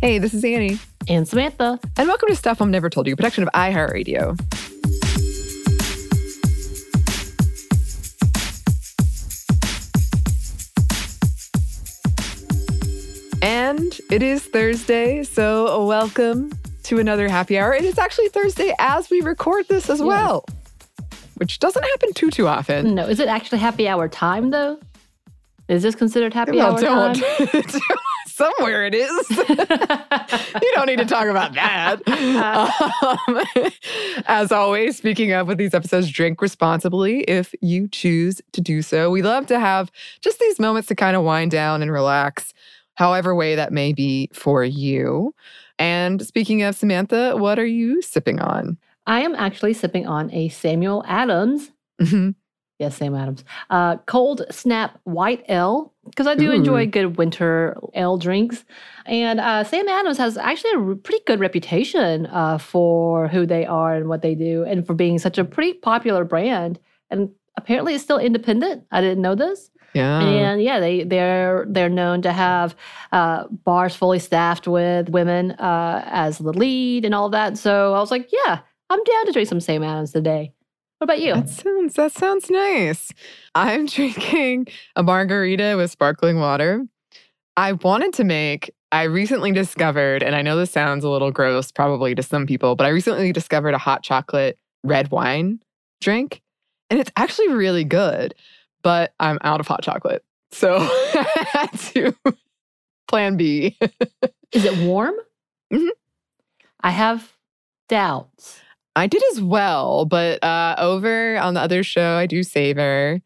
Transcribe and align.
Hey, 0.00 0.18
this 0.18 0.32
is 0.34 0.44
Anney. 0.44 0.78
And 1.08 1.26
Samantha. 1.26 1.80
And 1.96 2.06
welcome 2.08 2.28
to 2.28 2.36
Stuff 2.36 2.60
Mom 2.60 2.70
Never 2.70 2.88
Told 2.90 3.06
You, 3.08 3.16
production 3.16 3.42
of 3.42 3.48
iHeartRadio. 3.52 4.36
And 13.40 13.96
it 14.10 14.22
is 14.22 14.42
Thursday, 14.42 15.22
so 15.22 15.84
welcome 15.86 16.52
to 16.84 16.98
another 16.98 17.28
happy 17.28 17.56
hour. 17.58 17.72
And 17.72 17.84
It 17.84 17.88
is 17.88 17.98
actually 17.98 18.28
Thursday 18.28 18.74
as 18.78 19.10
we 19.10 19.20
record 19.20 19.68
this 19.68 19.88
as 19.88 19.98
Yes. 20.00 20.06
well, 20.06 20.44
which 21.36 21.58
doesn't 21.60 21.82
happen 21.82 22.12
too 22.14 22.30
too 22.30 22.48
often. 22.48 22.94
No, 22.94 23.06
is 23.06 23.20
it 23.20 23.28
actually 23.28 23.58
happy 23.58 23.86
hour 23.88 24.08
time 24.08 24.50
though? 24.50 24.78
Is 25.68 25.82
this 25.82 25.94
considered 25.94 26.34
happy 26.34 26.52
Well, 26.56 26.72
hour 26.72 26.80
don't. 26.80 27.14
time? 27.16 27.62
Somewhere 28.38 28.86
it 28.86 28.94
is. 28.94 29.30
you 29.30 30.72
don't 30.74 30.86
need 30.86 31.00
to 31.00 31.04
talk 31.04 31.26
about 31.26 31.54
that. 31.54 32.00
Um, 32.38 33.70
as 34.26 34.52
always, 34.52 34.96
speaking 34.96 35.32
of 35.32 35.48
with 35.48 35.58
these 35.58 35.74
episodes, 35.74 36.08
drink 36.10 36.40
responsibly 36.40 37.20
if 37.22 37.52
you 37.60 37.88
choose 37.88 38.40
to 38.52 38.60
do 38.60 38.80
so. 38.82 39.10
We 39.10 39.22
love 39.22 39.46
to 39.46 39.58
have 39.58 39.90
just 40.20 40.38
these 40.38 40.60
moments 40.60 40.86
to 40.88 40.94
kind 40.94 41.16
of 41.16 41.24
wind 41.24 41.50
down 41.50 41.82
and 41.82 41.90
relax, 41.90 42.52
however 42.94 43.34
way 43.34 43.56
that 43.56 43.72
may 43.72 43.92
be 43.92 44.30
for 44.32 44.62
you. 44.62 45.34
And 45.78 46.24
speaking 46.24 46.62
of 46.62 46.76
Samantha, 46.76 47.36
what 47.36 47.58
are 47.58 47.66
you 47.66 48.02
sipping 48.02 48.40
on? 48.40 48.78
I 49.06 49.20
am 49.20 49.34
actually 49.34 49.74
sipping 49.74 50.06
on 50.06 50.30
a 50.32 50.48
Samuel 50.48 51.02
Adams. 51.06 51.70
Mhm. 52.00 52.34
Yes, 52.78 52.96
Sam 52.96 53.14
Adams. 53.16 53.44
Uh, 53.70 53.96
cold 54.06 54.42
Snap 54.50 55.00
White 55.02 55.44
Ale, 55.48 55.92
because 56.04 56.28
I 56.28 56.36
do 56.36 56.50
Ooh. 56.50 56.54
enjoy 56.54 56.86
good 56.86 57.16
winter 57.16 57.76
ale 57.94 58.18
drinks. 58.18 58.64
And 59.04 59.40
uh, 59.40 59.64
Sam 59.64 59.88
Adams 59.88 60.16
has 60.18 60.36
actually 60.36 60.92
a 60.92 60.94
pretty 60.94 61.22
good 61.26 61.40
reputation 61.40 62.26
uh, 62.26 62.58
for 62.58 63.26
who 63.26 63.46
they 63.46 63.66
are 63.66 63.96
and 63.96 64.08
what 64.08 64.22
they 64.22 64.36
do, 64.36 64.62
and 64.62 64.86
for 64.86 64.94
being 64.94 65.18
such 65.18 65.38
a 65.38 65.44
pretty 65.44 65.74
popular 65.74 66.24
brand. 66.24 66.78
And 67.10 67.30
apparently, 67.56 67.94
it's 67.94 68.04
still 68.04 68.18
independent. 68.18 68.84
I 68.92 69.00
didn't 69.00 69.22
know 69.22 69.34
this. 69.34 69.70
Yeah. 69.94 70.20
And 70.20 70.62
yeah, 70.62 70.78
they 70.78 71.02
they're 71.02 71.66
they're 71.68 71.88
known 71.88 72.22
to 72.22 72.32
have 72.32 72.76
uh, 73.10 73.48
bars 73.48 73.96
fully 73.96 74.20
staffed 74.20 74.68
with 74.68 75.08
women 75.08 75.52
uh, 75.52 76.02
as 76.06 76.38
the 76.38 76.52
lead 76.52 77.04
and 77.04 77.14
all 77.14 77.30
that. 77.30 77.58
So 77.58 77.94
I 77.94 77.98
was 77.98 78.12
like, 78.12 78.30
yeah, 78.30 78.60
I'm 78.90 79.02
down 79.02 79.26
to 79.26 79.32
drink 79.32 79.48
some 79.48 79.60
Sam 79.60 79.82
Adams 79.82 80.12
today. 80.12 80.52
What 80.98 81.04
about 81.04 81.20
you? 81.20 81.34
That 81.34 81.48
sounds 81.48 81.94
that 81.94 82.12
sounds 82.12 82.50
nice. 82.50 83.12
I'm 83.54 83.86
drinking 83.94 84.66
a 84.96 85.02
margarita 85.02 85.74
with 85.76 85.90
sparkling 85.90 86.38
water. 86.40 86.84
I 87.56 87.72
wanted 87.72 88.12
to 88.14 88.24
make 88.24 88.72
I 88.90 89.04
recently 89.04 89.52
discovered 89.52 90.22
and 90.22 90.34
I 90.34 90.42
know 90.42 90.56
this 90.56 90.70
sounds 90.70 91.04
a 91.04 91.08
little 91.08 91.30
gross 91.30 91.70
probably 91.70 92.14
to 92.14 92.22
some 92.22 92.46
people, 92.46 92.74
but 92.74 92.84
I 92.86 92.90
recently 92.90 93.32
discovered 93.32 93.74
a 93.74 93.78
hot 93.78 94.02
chocolate 94.02 94.58
red 94.82 95.10
wine 95.10 95.60
drink 96.00 96.42
and 96.90 96.98
it's 96.98 97.12
actually 97.16 97.48
really 97.48 97.84
good, 97.84 98.34
but 98.82 99.12
I'm 99.20 99.38
out 99.42 99.60
of 99.60 99.68
hot 99.68 99.82
chocolate. 99.82 100.24
So 100.50 100.76
I 100.80 101.46
had 101.52 101.78
to 101.92 102.16
plan 103.08 103.36
B. 103.36 103.76
Is 104.52 104.64
it 104.64 104.76
warm? 104.78 105.14
Mhm. 105.72 105.90
I 106.80 106.90
have 106.90 107.34
doubts. 107.88 108.60
I 108.96 109.06
did 109.06 109.22
as 109.32 109.40
well, 109.40 110.04
but 110.04 110.42
uh, 110.42 110.74
over 110.78 111.38
on 111.38 111.54
the 111.54 111.60
other 111.60 111.82
show, 111.82 112.16
I 112.16 112.26
do 112.26 112.42
savor. 112.42 113.20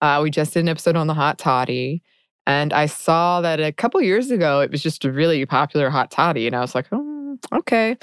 Uh, 0.00 0.20
we 0.22 0.30
just 0.30 0.52
did 0.52 0.60
an 0.60 0.68
episode 0.68 0.96
on 0.96 1.06
the 1.06 1.14
hot 1.14 1.38
toddy, 1.38 2.02
and 2.46 2.72
I 2.72 2.86
saw 2.86 3.40
that 3.40 3.60
a 3.60 3.72
couple 3.72 4.00
years 4.02 4.30
ago 4.30 4.60
it 4.60 4.70
was 4.70 4.82
just 4.82 5.04
a 5.04 5.12
really 5.12 5.46
popular 5.46 5.88
hot 5.90 6.10
toddy, 6.10 6.46
and 6.46 6.54
I 6.54 6.60
was 6.60 6.74
like, 6.74 6.86
oh, 6.92 7.38
okay, 7.52 7.96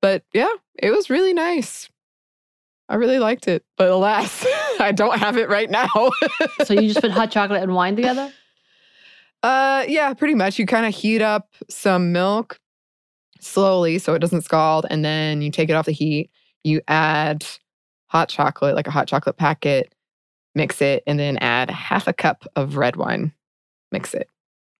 but 0.00 0.22
yeah, 0.32 0.52
it 0.78 0.90
was 0.90 1.10
really 1.10 1.34
nice. 1.34 1.88
I 2.88 2.94
really 2.94 3.18
liked 3.18 3.48
it, 3.48 3.64
but 3.76 3.90
alas, 3.90 4.46
I 4.80 4.92
don't 4.92 5.18
have 5.18 5.36
it 5.36 5.48
right 5.48 5.70
now. 5.70 6.10
So 6.64 6.74
you 6.74 6.88
just 6.88 7.00
put 7.00 7.10
hot 7.10 7.30
chocolate 7.32 7.62
and 7.62 7.74
wine 7.74 7.96
together? 7.96 8.32
Uh, 9.42 9.84
yeah, 9.86 10.14
pretty 10.14 10.34
much. 10.34 10.58
You 10.58 10.66
kind 10.66 10.86
of 10.86 10.94
heat 10.94 11.22
up 11.22 11.48
some 11.68 12.12
milk 12.12 12.58
slowly 13.40 13.98
so 13.98 14.14
it 14.14 14.20
doesn't 14.20 14.42
scald, 14.42 14.86
and 14.90 15.04
then 15.04 15.42
you 15.42 15.50
take 15.50 15.68
it 15.68 15.74
off 15.74 15.86
the 15.86 15.92
heat. 15.92 16.30
You 16.64 16.80
add 16.88 17.46
hot 18.06 18.28
chocolate, 18.28 18.74
like 18.74 18.86
a 18.86 18.90
hot 18.90 19.08
chocolate 19.08 19.36
packet, 19.36 19.94
mix 20.54 20.80
it, 20.82 21.02
and 21.06 21.18
then 21.18 21.36
add 21.38 21.70
half 21.70 22.06
a 22.08 22.12
cup 22.12 22.44
of 22.56 22.76
red 22.76 22.96
wine. 22.96 23.32
Mix 23.92 24.12
it, 24.14 24.28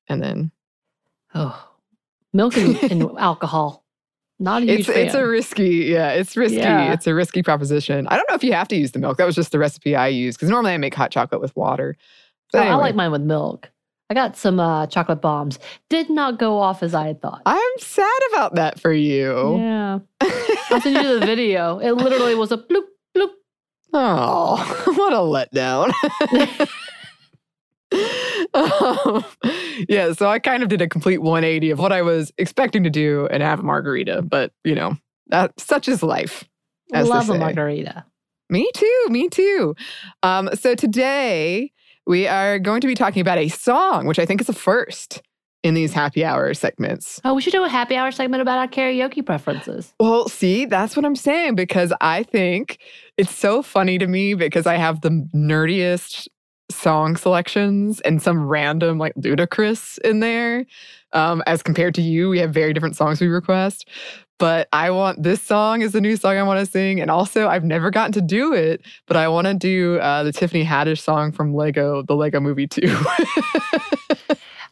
and 0.09 0.23
then 0.23 0.51
Oh, 1.35 1.69
milk 2.33 2.57
and, 2.57 2.77
and 2.91 3.11
alcohol. 3.19 3.85
Not 4.41 4.63
a 4.63 4.67
huge 4.67 4.81
it's 4.81 4.89
it's 4.89 5.15
a 5.15 5.27
risky, 5.27 5.69
yeah, 5.87 6.11
it's 6.13 6.37
risky. 6.37 6.59
Yeah. 6.59 6.93
It's 6.93 7.07
a 7.07 7.15
risky 7.15 7.43
proposition. 7.43 8.07
I 8.07 8.17
don't 8.17 8.29
know 8.29 8.37
if 8.37 8.45
you 8.45 8.53
have 8.53 8.69
to 8.69 8.77
use 8.77 8.93
the 8.93 8.99
milk. 9.01 9.19
That 9.19 9.25
was 9.27 9.35
just 9.35 9.51
the 9.51 9.59
recipe 9.59 9.97
I 9.97 10.09
use 10.09 10.37
because 10.37 10.49
normally 10.49 10.73
I 10.73 10.79
make 10.79 10.95
hot 10.95 11.11
chocolate 11.11 11.41
with 11.41 11.55
water. 11.57 11.97
But 12.53 12.59
Oh, 12.61 12.63
I 12.63 12.67
anyway. 12.67 12.81
like 12.83 12.95
mine 12.95 13.11
with 13.13 13.23
milk. 13.23 13.71
I 14.11 14.15
got 14.15 14.37
some 14.37 14.59
uh, 14.59 14.87
chocolate 14.87 15.21
bombs. 15.21 15.59
Did 15.91 16.09
not 16.09 16.39
go 16.39 16.59
off 16.59 16.83
as 16.83 16.95
I 16.95 17.09
had 17.09 17.21
thought. 17.21 17.43
I'm 17.45 17.79
sad 17.79 18.21
about 18.33 18.55
that 18.55 18.81
for 18.81 18.93
you. 18.93 19.59
Yeah. 19.59 19.99
I'll 20.71 20.81
send 20.81 20.97
you 20.97 21.21
the 21.21 21.27
video. 21.27 21.79
It 21.79 21.93
literally 21.93 22.35
was 22.35 22.51
a 22.51 22.57
bloop, 22.57 22.85
bloop. 23.17 23.31
Oh, 23.93 24.57
what 24.97 25.13
a 25.13 25.17
letdown. 25.17 25.93
um, 28.55 29.25
yeah, 29.89 30.13
so 30.13 30.29
I 30.29 30.39
kind 30.39 30.63
of 30.63 30.69
did 30.71 30.81
a 30.81 30.89
complete 30.89 31.19
180 31.21 31.71
of 31.71 31.79
what 31.79 31.93
I 31.93 32.03
was 32.03 32.33
expecting 32.39 32.85
to 32.85 32.91
do 32.91 33.29
and 33.31 33.43
have 33.43 33.61
a 33.61 33.63
margarita, 33.63 34.23
but 34.23 34.53
you 34.65 34.75
know, 34.75 34.97
that 35.29 35.59
such 35.61 35.87
is 35.89 36.03
life. 36.03 36.45
as 36.93 37.09
Love 37.09 37.29
a 37.29 37.39
margarita. 37.39 38.05
Me 38.51 38.71
too, 38.75 39.07
me 39.11 39.29
too. 39.29 39.75
Um, 40.23 40.49
so 40.55 40.75
today 40.75 41.73
we 42.09 42.27
are 42.27 42.59
going 42.59 42.81
to 42.81 42.87
be 42.87 42.95
talking 42.95 43.21
about 43.21 43.39
a 43.39 43.49
song, 43.49 44.07
which 44.07 44.19
I 44.19 44.25
think 44.25 44.41
is 44.41 44.49
a 44.49 44.55
first 44.55 45.23
in 45.63 45.75
these 45.75 45.93
happy 45.93 46.25
hour 46.25 46.55
segments. 46.55 47.21
Oh, 47.23 47.35
we 47.35 47.43
should 47.43 47.53
do 47.53 47.65
a 47.65 47.69
happy 47.69 47.97
hour 47.97 48.11
segment 48.11 48.41
about 48.41 48.59
our 48.59 48.67
karaoke 48.67 49.25
preferences. 49.25 49.93
Well, 50.01 50.29
see, 50.29 50.65
that's 50.65 50.97
what 50.97 51.05
I'm 51.05 51.17
saying 51.17 51.55
because 51.55 51.93
I 52.01 52.23
think 52.23 52.79
it's 53.19 53.35
so 53.35 53.63
funny 53.63 53.99
to 53.99 54.07
me 54.07 54.35
because 54.35 54.67
I 54.67 54.77
have 54.77 55.03
the 55.03 55.11
nerdiest 55.35 56.29
song 56.71 57.17
selections 57.17 58.01
and 58.01 58.23
some 58.23 58.47
random 58.47 58.99
like 58.99 59.13
ludicrous 59.17 59.99
in 59.99 60.21
there. 60.21 60.65
Um, 61.13 61.43
as 61.47 61.63
compared 61.63 61.95
to 61.97 62.03
you, 62.03 62.31
we 62.31 62.39
have 62.39 62.53
very 62.53 62.73
different 62.73 62.97
songs 62.97 63.21
we 63.21 63.27
request. 63.27 63.89
But 64.39 64.69
I 64.73 64.91
want 64.93 65.23
this 65.23 65.43
song 65.43 65.83
is 65.83 65.93
the 65.93 66.01
new 66.01 66.17
song 66.17 66.37
I 66.37 66.43
want 66.45 66.61
to 66.65 66.71
sing. 66.71 67.01
And 67.01 67.11
also, 67.11 67.49
I've 67.49 67.65
never 67.65 67.91
gotten 67.91 68.13
to 68.13 68.21
do 68.21 68.53
it, 68.55 68.83
but 69.07 69.17
I 69.17 69.27
want 69.29 69.47
to 69.49 69.55
do 69.55 69.99
uh, 69.99 70.23
the 70.23 70.33
Tiffany 70.33 70.65
Haddish 70.65 71.01
song 71.01 71.33
from 71.33 71.55
Lego, 71.55 72.03
the 72.03 72.15
Lego 72.15 72.39
movie 72.39 72.67
too. 72.69 72.95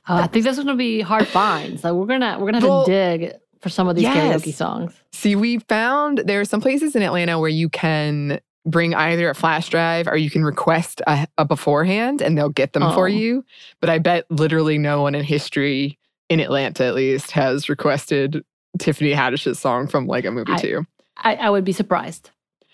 Uh, 0.08 0.20
I 0.22 0.26
think 0.28 0.44
that's 0.44 0.56
going 0.56 0.68
to 0.68 0.74
be 0.76 1.00
hard 1.00 1.26
finds. 1.26 1.82
Like 1.82 1.92
we're 1.94 2.06
gonna 2.06 2.38
we're 2.38 2.46
gonna 2.46 2.60
have 2.60 2.68
Well, 2.68 2.84
to 2.84 2.90
dig 3.18 3.32
for 3.60 3.68
some 3.70 3.88
of 3.88 3.96
these 3.96 4.04
yes. 4.04 4.40
karaoke 4.42 4.54
songs. 4.54 4.92
See, 5.12 5.34
we 5.34 5.58
found 5.58 6.18
there 6.18 6.40
are 6.40 6.44
some 6.44 6.60
places 6.60 6.94
in 6.94 7.02
Atlanta 7.02 7.40
where 7.40 7.48
you 7.50 7.68
can 7.68 8.40
bring 8.64 8.94
either 8.94 9.28
a 9.30 9.34
flash 9.34 9.68
drive 9.68 10.06
or 10.06 10.16
you 10.16 10.30
can 10.30 10.44
request 10.44 11.00
a, 11.08 11.26
a 11.38 11.44
beforehand 11.44 12.20
and 12.22 12.38
they'll 12.38 12.48
get 12.50 12.72
them 12.72 12.84
Oh. 12.84 12.92
for 12.94 13.08
you. 13.08 13.44
But 13.80 13.90
I 13.90 13.98
bet 13.98 14.26
literally 14.30 14.78
no 14.78 15.02
one 15.02 15.16
in 15.16 15.24
history, 15.24 15.98
in 16.28 16.38
Atlanta 16.38 16.84
at 16.84 16.94
least, 16.94 17.32
has 17.32 17.68
requested 17.68 18.44
Tiffany 18.78 19.12
Haddish's 19.12 19.58
song 19.58 19.86
from 19.86 20.06
Lego 20.06 20.30
Movie 20.30 20.52
I- 20.52 20.58
2. 20.60 20.86
I, 21.18 21.34
I 21.36 21.50
would 21.50 21.64
be 21.64 21.72
surprised. 21.72 22.30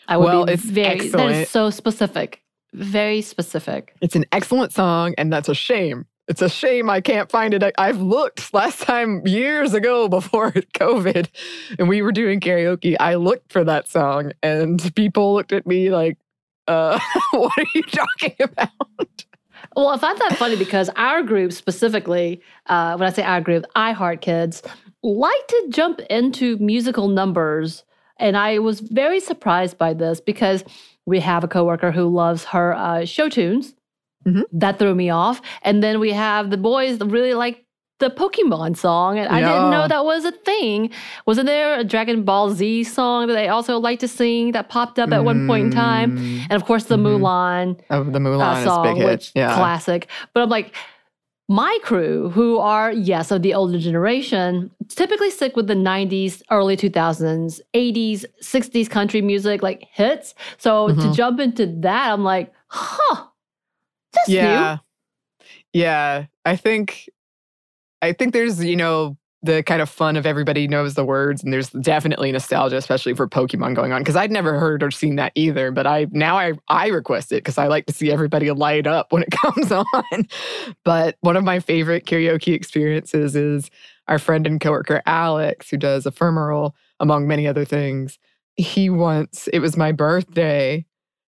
I 0.09 0.17
would 0.17 0.25
Well, 0.25 0.47
be 0.47 0.55
it's 0.55 0.65
very 0.65 1.01
excellent. 1.01 1.37
is 1.37 1.49
so 1.51 1.71
specific. 1.71 2.43
Very 2.75 3.21
specific. 3.23 3.95
It's 4.01 4.17
an 4.17 4.25
excellent 4.33 4.73
song, 4.73 5.15
and 5.17 5.33
that's 5.33 5.49
a 5.49 5.55
shame. 5.55 6.07
It's 6.27 6.43
a 6.43 6.49
shame 6.49 6.89
I 6.91 7.01
can't 7.01 7.31
find 7.31 7.53
it. 7.55 7.63
I, 7.63 7.73
I've 7.79 8.01
looked 8.01 8.53
last 8.55 8.81
time 8.83 9.25
years 9.27 9.75
ago 9.75 10.09
before 10.19 10.51
COVID, 10.53 11.29
and 11.79 11.89
we 11.89 12.03
were 12.03 12.13
doing 12.13 12.41
karaoke. 12.41 12.97
I 12.99 13.15
looked 13.17 13.53
for 13.53 13.63
that 13.65 13.89
song, 13.89 14.33
and 14.43 14.93
people 14.97 15.35
looked 15.35 15.53
at 15.53 15.67
me 15.67 15.91
like, 15.91 16.17
uh, 16.67 16.99
"What 17.33 17.53
are 17.59 17.65
you 17.75 17.83
talking 17.85 18.35
about?" 18.41 18.71
Well, 19.77 19.89
I 19.89 19.99
find 19.99 20.19
that 20.19 20.37
funny 20.37 20.57
because 20.57 20.91
our 20.97 21.23
group 21.23 21.53
specifically, 21.53 22.43
uh, 22.67 22.97
when 22.97 23.09
I 23.09 23.13
say 23.13 23.23
our 23.23 23.41
group, 23.41 23.65
I 23.77 23.93
Heart 23.93 24.21
Kids, 24.21 24.63
like 25.03 25.47
to 25.49 25.67
jump 25.71 26.01
into 26.11 26.57
musical 26.59 27.09
numbers. 27.09 27.85
And 28.19 28.37
I 28.37 28.59
was 28.61 28.81
very 28.81 29.21
surprised 29.21 29.79
by 29.79 29.95
this 29.95 30.21
because 30.21 30.65
we 31.07 31.21
have 31.21 31.43
a 31.45 31.49
coworker 31.49 31.91
who 31.91 32.09
loves 32.09 32.45
her 32.47 32.75
uh, 32.75 33.05
show 33.05 33.29
tunes. 33.29 33.75
Mhm. 34.27 34.45
That 34.53 34.79
threw 34.79 34.95
me 34.95 35.11
off. 35.11 35.43
And 35.63 35.83
then 35.83 35.99
we 35.99 36.13
have 36.13 36.51
the 36.51 36.57
boys 36.57 36.99
that 36.99 37.07
really 37.07 37.35
like 37.35 37.65
the 37.99 38.09
Pokemon 38.11 38.77
song. 38.77 39.19
And 39.19 39.29
I 39.29 39.41
didn't 39.41 39.71
know 39.71 39.87
that 39.89 40.05
was 40.05 40.25
a 40.25 40.31
thing. 40.33 40.91
Wasn't 41.27 41.47
there 41.47 41.79
a 41.81 41.85
Dragon 41.85 42.23
Ball 42.25 42.51
Z 42.51 42.85
song 42.85 43.27
that 43.29 43.35
they 43.35 43.49
also 43.49 43.79
like 43.79 43.99
to 44.01 44.09
sing 44.09 44.53
that 44.53 44.69
popped 44.69 44.99
up 45.01 45.11
at 45.13 45.25
one 45.25 45.47
point 45.49 45.67
in 45.67 45.71
time? 45.73 46.19
Mm, 46.19 46.41
And 46.51 46.53
of 46.53 46.65
course, 46.65 46.85
the 46.85 46.97
Mhm. 46.97 47.21
Mulan 47.21 47.81
Of 47.91 48.13
the 48.13 48.19
Mulan 48.21 48.55
uh, 48.55 48.59
is 48.59 48.65
song, 48.65 48.83
big 48.85 48.97
hit. 48.97 49.07
which 49.07 49.33
Yeah. 49.35 49.55
classic. 49.57 50.09
But 50.35 50.43
I'm 50.45 50.49
like, 50.49 50.73
my 51.53 51.79
crew, 51.83 52.31
who 52.31 52.59
are, 52.59 52.91
yes, 52.91 53.31
of 53.31 53.43
the 53.43 53.53
older 53.53 53.79
generation, 53.79 54.71
typically 54.89 55.31
stick 55.31 55.55
with 55.55 55.67
the 55.67 55.75
90s, 55.75 56.43
early 56.51 56.79
2000s, 56.79 57.61
80s, 57.75 58.25
60s 58.43 58.89
country 58.89 59.21
music, 59.21 59.63
like 59.63 59.87
hits. 59.93 60.35
So 60.57 60.89
mm-hmm. 60.89 61.01
to 61.01 61.13
jump 61.13 61.41
into 61.41 61.67
that, 61.81 62.11
I'm 62.11 62.25
like, 62.25 62.55
huh, 62.69 63.27
that's 64.15 64.29
yeah. 64.31 64.79
new. 65.75 65.81
Yeah. 65.81 66.27
I 66.47 66.57
think, 66.57 67.11
I 68.01 68.13
think 68.13 68.33
there's, 68.33 68.65
you 68.65 68.77
know, 68.77 69.19
the 69.43 69.63
kind 69.63 69.83
of 69.83 69.91
fun 69.91 70.17
of 70.17 70.25
everybody 70.25 70.69
knows 70.69 70.95
the 70.95 71.05
words 71.05 71.43
and 71.43 71.53
there's 71.53 71.71
definitely 71.71 72.31
nostalgia 72.31 72.77
especially 72.77 73.15
for 73.15 73.29
pokemon 73.29 73.75
going 73.75 73.93
on 73.93 74.01
because 74.01 74.17
i'd 74.17 74.31
never 74.31 74.59
heard 74.59 74.83
or 74.83 74.91
seen 74.91 75.17
that 75.17 75.33
either 75.35 75.71
but 75.71 75.87
i 75.87 76.07
now 76.11 76.37
i 76.39 76.53
i 76.69 76.89
request 76.89 77.33
it 77.33 77.37
because 77.37 77.59
i 77.59 77.67
like 77.67 77.87
to 77.87 77.93
see 77.93 78.11
everybody 78.11 78.51
light 78.51 78.87
up 78.87 79.13
when 79.13 79.23
it 79.23 79.31
comes 79.43 79.73
on. 79.73 80.29
But 80.85 81.17
one 81.21 81.37
of 81.37 81.45
my 81.45 81.61
favorite 81.61 82.07
karaoke 82.07 82.55
experiences 82.55 83.37
is 83.37 83.71
our 84.09 84.19
friend 84.19 84.47
and 84.47 84.61
coworker 84.61 85.03
alex 85.07 85.71
who 85.71 85.77
does 85.77 86.07
ephemeral 86.07 86.75
among 87.01 87.27
many 87.27 87.47
other 87.47 87.65
things. 87.65 88.19
He 88.57 88.91
once 88.91 89.49
it 89.53 89.61
was 89.61 89.77
my 89.77 89.93
birthday 89.93 90.87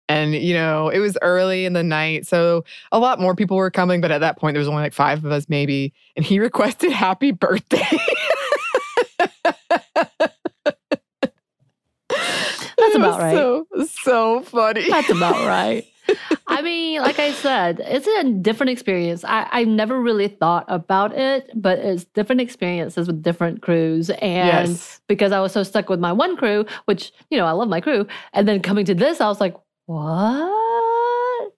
and, 0.09 0.35
you 0.35 0.55
know, 0.55 0.89
it 0.89 0.99
was 1.01 1.19
early 1.23 1.65
in 1.65 1.75
the 1.75 1.83
night. 1.83 2.27
So 2.27 2.65
a 2.93 2.99
lot 2.99 3.21
more 3.21 3.35
people 3.35 3.57
were 3.57 3.71
coming. 3.71 4.01
But 4.01 4.11
at 4.11 4.19
that 4.19 4.39
point, 4.39 4.55
there 4.55 4.61
was 4.61 4.69
only 4.69 4.83
like 4.83 4.95
five 4.95 5.25
of 5.25 5.31
us, 5.31 5.49
maybe. 5.49 5.93
And 6.17 6.25
he 6.25 6.39
requested 6.41 6.93
happy 6.93 7.31
birthday. 7.31 7.83
That's 12.79 12.95
about 12.95 13.21
right. 13.21 13.35
So, 13.35 13.67
so 13.87 14.41
funny. 14.43 14.89
That's 14.89 15.11
about 15.11 15.35
right. 15.47 15.85
I 16.47 16.63
mean, 16.63 17.03
like 17.03 17.19
I 17.19 17.33
said, 17.33 17.81
it's 17.85 18.07
a 18.07 18.33
different 18.33 18.71
experience. 18.71 19.25
I, 19.25 19.47
I 19.51 19.65
never 19.65 20.01
really 20.01 20.29
thought 20.29 20.65
about 20.69 21.17
it, 21.17 21.51
but 21.55 21.79
it's 21.79 22.05
different 22.05 22.41
experiences 22.41 23.07
with 23.07 23.23
different 23.23 23.61
crews. 23.63 24.09
And 24.11 24.69
yes. 24.71 25.01
because 25.07 25.33
I 25.33 25.41
was 25.41 25.53
so 25.53 25.63
stuck 25.63 25.91
with 25.91 26.01
my 26.01 26.13
one 26.13 26.37
crew, 26.37 26.65
which, 26.87 27.13
you 27.31 27.37
know, 27.37 27.45
I 27.45 27.53
love 27.53 27.69
my 27.69 27.81
crew. 27.81 28.07
And 28.33 28.49
then 28.49 28.63
coming 28.63 28.87
to 28.87 28.95
this, 28.95 29.21
I 29.21 29.29
was 29.29 29.41
like, 29.41 29.55
what? 29.89 31.53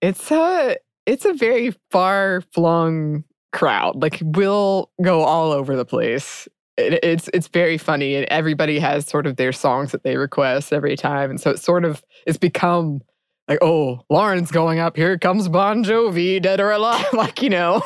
It's 0.00 0.30
a 0.30 0.76
it's 1.06 1.24
a 1.24 1.32
very 1.32 1.74
far 1.90 2.40
flung 2.52 3.24
crowd. 3.52 4.00
Like 4.00 4.20
we'll 4.22 4.90
go 5.02 5.22
all 5.22 5.50
over 5.50 5.74
the 5.74 5.84
place. 5.84 6.46
It, 6.76 7.02
it's 7.02 7.28
it's 7.34 7.48
very 7.48 7.76
funny, 7.76 8.14
and 8.14 8.26
everybody 8.26 8.78
has 8.78 9.06
sort 9.06 9.26
of 9.26 9.36
their 9.36 9.50
songs 9.50 9.90
that 9.90 10.04
they 10.04 10.16
request 10.16 10.72
every 10.72 10.96
time, 10.96 11.30
and 11.30 11.40
so 11.40 11.50
it's 11.50 11.62
sort 11.62 11.84
of 11.84 12.04
it's 12.28 12.38
become 12.38 13.00
like, 13.48 13.58
oh, 13.60 14.02
Lauren's 14.08 14.52
going 14.52 14.78
up. 14.78 14.96
Here 14.96 15.18
comes 15.18 15.48
Bon 15.48 15.82
Jovi, 15.82 16.40
dead 16.40 16.60
or 16.60 16.70
alive. 16.70 17.06
like 17.12 17.42
you 17.42 17.50
know. 17.50 17.82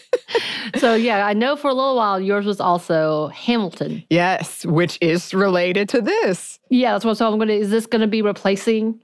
so 0.76 0.94
yeah, 0.94 1.26
I 1.26 1.32
know 1.32 1.56
for 1.56 1.68
a 1.68 1.74
little 1.74 1.96
while 1.96 2.20
yours 2.20 2.46
was 2.46 2.60
also 2.60 3.28
Hamilton. 3.28 4.04
Yes, 4.10 4.64
which 4.64 4.96
is 5.00 5.34
related 5.34 5.88
to 5.88 6.00
this. 6.00 6.60
Yeah, 6.70 6.92
that's 6.92 7.04
what. 7.04 7.16
So 7.16 7.32
I'm 7.32 7.36
gonna. 7.36 7.54
Is 7.54 7.70
this 7.70 7.86
gonna 7.86 8.06
be 8.06 8.22
replacing? 8.22 9.00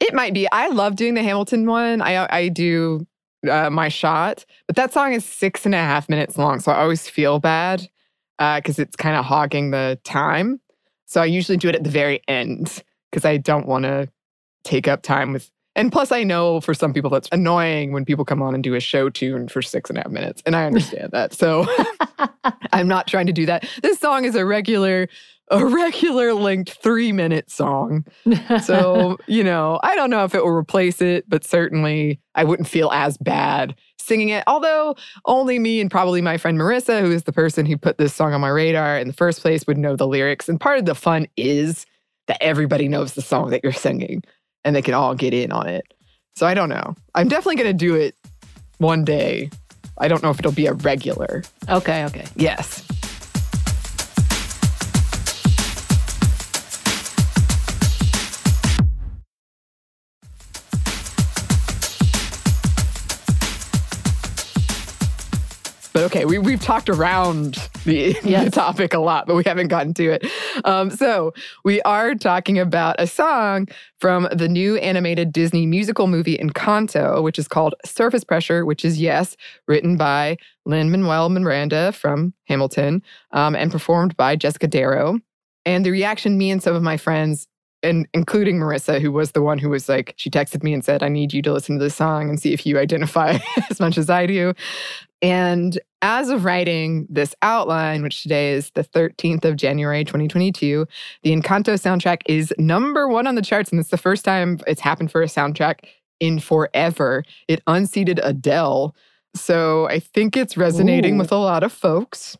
It 0.00 0.14
might 0.14 0.34
be. 0.34 0.48
I 0.50 0.68
love 0.68 0.96
doing 0.96 1.14
the 1.14 1.22
Hamilton 1.22 1.66
one. 1.66 2.02
I 2.02 2.26
I 2.30 2.48
do 2.48 3.06
uh, 3.48 3.70
my 3.70 3.88
shot, 3.88 4.44
but 4.66 4.76
that 4.76 4.92
song 4.92 5.12
is 5.12 5.24
six 5.24 5.64
and 5.66 5.74
a 5.74 5.78
half 5.78 6.08
minutes 6.08 6.38
long, 6.38 6.60
so 6.60 6.72
I 6.72 6.80
always 6.80 7.08
feel 7.08 7.38
bad 7.38 7.88
because 8.38 8.78
uh, 8.78 8.82
it's 8.82 8.96
kind 8.96 9.16
of 9.16 9.24
hogging 9.24 9.70
the 9.70 9.98
time. 10.04 10.60
So 11.06 11.20
I 11.22 11.26
usually 11.26 11.58
do 11.58 11.68
it 11.68 11.74
at 11.74 11.84
the 11.84 11.90
very 11.90 12.22
end 12.28 12.82
because 13.10 13.24
I 13.24 13.36
don't 13.38 13.66
want 13.66 13.84
to 13.84 14.08
take 14.64 14.88
up 14.88 15.02
time 15.02 15.32
with. 15.32 15.50
And 15.78 15.92
plus, 15.92 16.10
I 16.10 16.24
know 16.24 16.60
for 16.60 16.74
some 16.74 16.92
people 16.92 17.08
that's 17.08 17.28
annoying 17.30 17.92
when 17.92 18.04
people 18.04 18.24
come 18.24 18.42
on 18.42 18.52
and 18.52 18.64
do 18.64 18.74
a 18.74 18.80
show 18.80 19.08
tune 19.08 19.46
for 19.46 19.62
six 19.62 19.88
and 19.88 19.96
a 19.96 20.02
half 20.02 20.10
minutes, 20.10 20.42
and 20.44 20.56
I 20.56 20.66
understand 20.66 21.10
that. 21.12 21.32
So 21.32 21.66
I'm 22.72 22.88
not 22.88 23.06
trying 23.06 23.28
to 23.28 23.32
do 23.32 23.46
that. 23.46 23.64
This 23.80 24.00
song 24.00 24.24
is 24.24 24.34
a 24.34 24.44
regular 24.44 25.08
a 25.50 25.64
regular 25.64 26.34
length 26.34 26.76
three 26.82 27.12
minute 27.12 27.48
song. 27.48 28.04
So, 28.62 29.18
you 29.28 29.44
know, 29.44 29.78
I 29.82 29.94
don't 29.94 30.10
know 30.10 30.24
if 30.24 30.34
it 30.34 30.44
will 30.44 30.50
replace 30.50 31.00
it, 31.00 31.24
but 31.28 31.44
certainly 31.44 32.20
I 32.34 32.42
wouldn't 32.42 32.68
feel 32.68 32.90
as 32.90 33.16
bad 33.16 33.76
singing 33.98 34.30
it. 34.30 34.42
Although 34.48 34.96
only 35.26 35.60
me 35.60 35.80
and 35.80 35.90
probably 35.90 36.20
my 36.20 36.38
friend 36.38 36.58
Marissa, 36.58 37.00
who 37.00 37.12
is 37.12 37.22
the 37.22 37.32
person 37.32 37.66
who 37.66 37.78
put 37.78 37.98
this 37.98 38.12
song 38.12 38.34
on 38.34 38.40
my 38.40 38.48
radar 38.48 38.98
in 38.98 39.06
the 39.06 39.14
first 39.14 39.42
place, 39.42 39.66
would 39.66 39.78
know 39.78 39.94
the 39.94 40.08
lyrics. 40.08 40.48
And 40.48 40.60
part 40.60 40.80
of 40.80 40.86
the 40.86 40.94
fun 40.94 41.28
is 41.36 41.86
that 42.26 42.42
everybody 42.42 42.88
knows 42.88 43.14
the 43.14 43.22
song 43.22 43.50
that 43.50 43.62
you're 43.62 43.72
singing 43.72 44.22
and 44.68 44.76
they 44.76 44.82
can 44.82 44.92
all 44.92 45.14
get 45.14 45.32
in 45.32 45.50
on 45.50 45.66
it. 45.66 45.82
So 46.36 46.46
I 46.46 46.52
don't 46.52 46.68
know. 46.68 46.94
I'm 47.14 47.26
definitely 47.26 47.56
going 47.56 47.76
to 47.76 47.86
do 47.86 47.94
it 47.94 48.14
one 48.76 49.02
day. 49.02 49.48
I 49.96 50.08
don't 50.08 50.22
know 50.22 50.28
if 50.28 50.38
it'll 50.38 50.52
be 50.52 50.66
a 50.66 50.74
regular. 50.74 51.42
Okay, 51.70 52.04
okay. 52.04 52.26
Yes. 52.36 52.86
But 65.98 66.04
okay, 66.04 66.26
we, 66.26 66.38
we've 66.38 66.62
talked 66.62 66.88
around 66.88 67.54
the, 67.84 68.16
yes. 68.22 68.44
the 68.44 68.50
topic 68.52 68.94
a 68.94 69.00
lot, 69.00 69.26
but 69.26 69.34
we 69.34 69.42
haven't 69.44 69.66
gotten 69.66 69.94
to 69.94 70.12
it. 70.12 70.30
Um, 70.64 70.90
so 70.90 71.34
we 71.64 71.82
are 71.82 72.14
talking 72.14 72.56
about 72.56 72.94
a 73.00 73.06
song 73.08 73.66
from 73.98 74.28
the 74.30 74.48
new 74.48 74.76
animated 74.76 75.32
Disney 75.32 75.66
musical 75.66 76.06
movie 76.06 76.38
Encanto, 76.38 77.20
which 77.20 77.36
is 77.36 77.48
called 77.48 77.74
Surface 77.84 78.22
Pressure, 78.22 78.64
which 78.64 78.84
is, 78.84 79.00
yes, 79.00 79.36
written 79.66 79.96
by 79.96 80.36
Lin 80.64 80.88
Manuel 80.88 81.30
Miranda 81.30 81.90
from 81.90 82.32
Hamilton 82.44 83.02
um, 83.32 83.56
and 83.56 83.72
performed 83.72 84.16
by 84.16 84.36
Jessica 84.36 84.68
Darrow. 84.68 85.18
And 85.64 85.84
the 85.84 85.90
reaction 85.90 86.38
me 86.38 86.52
and 86.52 86.62
some 86.62 86.76
of 86.76 86.82
my 86.84 86.96
friends 86.96 87.48
and 87.82 88.08
including 88.12 88.58
Marissa, 88.58 89.00
who 89.00 89.12
was 89.12 89.32
the 89.32 89.42
one 89.42 89.58
who 89.58 89.68
was 89.68 89.88
like, 89.88 90.14
she 90.16 90.30
texted 90.30 90.62
me 90.62 90.72
and 90.72 90.84
said, 90.84 91.02
I 91.02 91.08
need 91.08 91.32
you 91.32 91.42
to 91.42 91.52
listen 91.52 91.78
to 91.78 91.84
this 91.84 91.94
song 91.94 92.28
and 92.28 92.40
see 92.40 92.52
if 92.52 92.66
you 92.66 92.78
identify 92.78 93.38
as 93.70 93.78
much 93.80 93.98
as 93.98 94.10
I 94.10 94.26
do. 94.26 94.52
And 95.20 95.78
as 96.02 96.28
of 96.28 96.44
writing 96.44 97.06
this 97.10 97.34
outline, 97.42 98.02
which 98.02 98.22
today 98.22 98.52
is 98.52 98.70
the 98.70 98.84
13th 98.84 99.44
of 99.44 99.56
January, 99.56 100.04
2022, 100.04 100.86
the 101.22 101.30
Encanto 101.32 101.74
soundtrack 101.74 102.22
is 102.26 102.52
number 102.58 103.08
one 103.08 103.26
on 103.26 103.34
the 103.34 103.42
charts. 103.42 103.70
And 103.70 103.80
it's 103.80 103.90
the 103.90 103.96
first 103.96 104.24
time 104.24 104.60
it's 104.66 104.80
happened 104.80 105.10
for 105.10 105.22
a 105.22 105.26
soundtrack 105.26 105.80
in 106.20 106.38
forever. 106.38 107.24
It 107.48 107.62
unseated 107.66 108.20
Adele. 108.22 108.94
So 109.34 109.88
I 109.88 109.98
think 109.98 110.36
it's 110.36 110.56
resonating 110.56 111.16
Ooh. 111.16 111.18
with 111.18 111.32
a 111.32 111.36
lot 111.36 111.62
of 111.64 111.72
folks. 111.72 112.36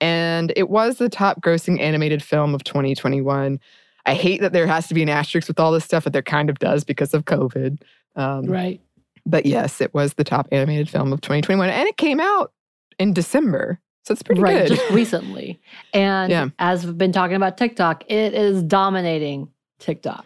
And 0.00 0.52
it 0.56 0.68
was 0.68 0.98
the 0.98 1.08
top 1.08 1.40
grossing 1.40 1.80
animated 1.80 2.22
film 2.22 2.54
of 2.54 2.64
2021. 2.64 3.58
I 4.06 4.14
hate 4.14 4.40
that 4.40 4.52
there 4.52 4.66
has 4.66 4.88
to 4.88 4.94
be 4.94 5.02
an 5.02 5.08
asterisk 5.08 5.48
with 5.48 5.60
all 5.60 5.72
this 5.72 5.84
stuff, 5.84 6.04
but 6.04 6.12
there 6.12 6.22
kind 6.22 6.50
of 6.50 6.58
does 6.58 6.84
because 6.84 7.14
of 7.14 7.24
COVID. 7.24 7.80
Um, 8.16 8.46
right. 8.46 8.80
But 9.26 9.46
yes, 9.46 9.80
it 9.80 9.92
was 9.94 10.14
the 10.14 10.24
top 10.24 10.48
animated 10.50 10.88
film 10.88 11.12
of 11.12 11.20
2021. 11.20 11.68
And 11.68 11.88
it 11.88 11.96
came 11.96 12.20
out 12.20 12.52
in 12.98 13.12
December. 13.12 13.78
So 14.04 14.12
it's 14.12 14.22
pretty 14.22 14.40
right, 14.40 14.66
good. 14.66 14.76
Just 14.76 14.90
recently. 14.90 15.60
And 15.92 16.30
yeah. 16.30 16.48
as 16.58 16.86
we've 16.86 16.96
been 16.96 17.12
talking 17.12 17.36
about 17.36 17.58
TikTok, 17.58 18.04
it 18.08 18.34
is 18.34 18.62
dominating 18.62 19.50
TikTok. 19.78 20.24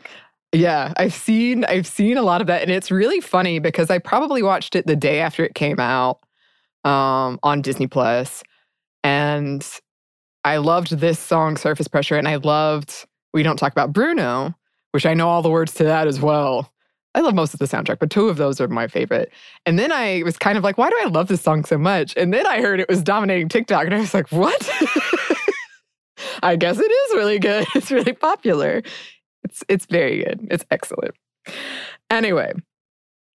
Yeah, 0.53 0.93
I've 0.97 1.13
seen 1.13 1.65
I've 1.65 1.87
seen 1.87 2.17
a 2.17 2.23
lot 2.23 2.41
of 2.41 2.47
that. 2.47 2.63
And 2.63 2.71
it's 2.71 2.91
really 2.91 3.21
funny 3.21 3.59
because 3.59 3.91
I 3.91 3.99
probably 3.99 4.43
watched 4.43 4.77
it 4.77 4.87
the 4.87 4.95
day 4.95 5.21
after 5.21 5.45
it 5.45 5.55
came 5.57 5.81
out 5.81 6.21
um, 6.85 7.41
on 7.43 7.61
Disney 7.61 7.89
And 9.03 9.69
I 10.45 10.59
loved 10.59 10.99
this 10.99 11.19
song, 11.19 11.57
Surface 11.57 11.89
Pressure, 11.89 12.17
and 12.17 12.29
I 12.29 12.37
loved 12.37 13.07
We 13.35 13.43
Don't 13.43 13.59
Talk 13.59 13.73
About 13.73 13.93
Bruno, 13.93 14.55
which 14.93 15.05
I 15.05 15.13
know 15.13 15.29
all 15.29 15.43
the 15.43 15.51
words 15.51 15.75
to 15.75 15.85
that 15.85 16.07
as 16.07 16.21
well. 16.21 16.73
I 17.17 17.21
love 17.21 17.35
most 17.35 17.53
of 17.53 17.61
the 17.61 17.67
soundtrack, 17.67 17.99
but 17.99 18.11
two 18.11 18.29
of 18.29 18.39
those 18.39 18.61
are 18.61 18.69
my 18.69 18.89
favorite. 18.89 19.31
And 19.67 19.79
then 19.79 19.93
I 19.93 20.23
was 20.25 20.39
kind 20.39 20.57
of 20.57 20.65
like, 20.65 20.79
why 20.79 20.89
do 20.89 20.99
I 21.03 21.09
love 21.09 21.29
this 21.29 21.43
song 21.43 21.65
so 21.65 21.77
much? 21.77 22.15
And 22.17 22.33
then 22.33 22.47
I 22.47 22.61
heard 22.61 22.81
it 22.81 22.89
was 22.89 23.03
dominating 23.03 23.49
TikTok, 23.49 23.85
and 23.85 23.95
I 23.95 24.01
was 24.01 24.15
like, 24.15 24.31
what? 24.33 24.71
I 26.43 26.57
guess 26.57 26.79
it 26.79 26.91
is 26.91 27.17
really 27.17 27.39
good. 27.39 27.67
It's 27.75 27.91
really 27.91 28.13
popular. 28.13 28.83
It's 29.43 29.63
it's 29.69 29.87
very 29.87 30.25
good. 30.25 30.47
It's 30.51 30.65
excellent. 30.71 31.15
Anyway, 32.11 32.53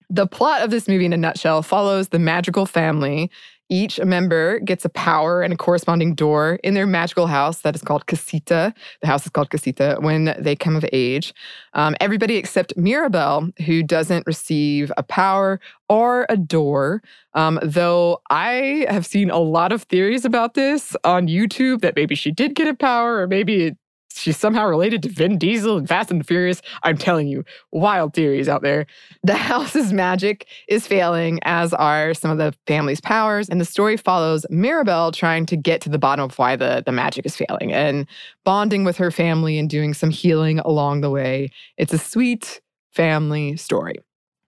the 0.09 0.27
plot 0.27 0.63
of 0.63 0.71
this 0.71 0.89
movie 0.89 1.05
in 1.05 1.13
a 1.13 1.17
nutshell 1.17 1.63
follows 1.63 2.09
the 2.09 2.19
magical 2.19 2.65
family 2.65 3.31
each 3.69 4.01
member 4.01 4.61
gets 4.61 4.85
a 4.85 4.89
power 4.89 5.43
and 5.43 5.53
a 5.53 5.57
corresponding 5.57 6.15
door 6.15 6.59
in 6.63 6.75
their 6.75 6.87
magical 6.87 7.27
house 7.27 7.61
that 7.61 7.75
is 7.75 7.83
called 7.83 8.07
Casita. 8.07 8.73
The 9.01 9.07
house 9.07 9.25
is 9.25 9.31
called 9.31 9.51
Casita 9.51 9.97
when 10.01 10.37
they 10.39 10.55
come 10.55 10.77
of 10.77 10.85
age. 10.93 11.35
Um, 11.75 11.97
everybody 12.01 12.37
except 12.37 12.77
Mirabel, 12.77 13.51
who 13.65 13.83
doesn't 13.83 14.27
receive 14.27 14.93
a 14.97 15.03
power 15.03 15.61
or 15.89 16.27
a 16.29 16.37
door. 16.37 17.03
Um, 17.35 17.59
though 17.63 18.21
I 18.31 18.87
have 18.89 19.07
seen 19.07 19.31
a 19.31 19.39
lot 19.39 19.73
of 19.73 19.83
theories 19.83 20.25
about 20.25 20.55
this 20.55 20.97
on 21.05 21.29
YouTube 21.29 21.81
that 21.81 21.97
maybe 21.97 22.15
she 22.15 22.31
did 22.31 22.55
get 22.55 22.69
a 22.69 22.75
power 22.75 23.21
or 23.21 23.27
maybe 23.27 23.65
it 23.65 23.77
she's 24.17 24.37
somehow 24.37 24.67
related 24.67 25.03
to 25.03 25.09
Vin 25.09 25.39
Diesel 25.39 25.77
and 25.77 25.89
Fast 25.89 26.11
and 26.11 26.21
the 26.21 26.25
Furious. 26.25 26.63
I'm 26.83 26.97
telling 26.97 27.29
you, 27.29 27.45
wild 27.73 28.15
theories 28.15 28.49
out 28.49 28.63
there. 28.63 28.87
The 29.23 29.35
house's 29.37 29.93
magic 29.93 30.47
is 30.69 30.87
failing, 30.87 31.39
as 31.43 31.73
are 31.75 32.15
some 32.15 32.31
of 32.31 32.39
the 32.39 32.55
family's 32.67 33.01
powers. 33.01 33.49
And 33.49 33.61
the 33.61 33.65
story 33.65 33.97
follows 33.97 34.47
Mirabel 34.51 35.13
trying 35.13 35.47
to 35.47 35.57
get 35.57 35.81
to 35.83 35.89
the 35.89 35.99
bottom 35.99 36.25
of 36.25 36.39
why 36.39 36.57
the, 36.57 36.83
the 36.85 36.93
magic 36.93 37.27
is 37.27 37.37
failing 37.37 37.73
and 37.73 38.07
bonding 38.45 38.85
with 38.85 38.97
her 38.97 39.11
family 39.11 39.59
and 39.59 39.69
doing 39.69 39.95
some 39.95 40.11
healing 40.11 40.59
along 40.61 41.01
the 41.01 41.11
way. 41.11 41.51
It's 41.77 41.93
a 41.93 41.99
sweet 41.99 42.61
family 42.93 43.57
story. 43.57 43.97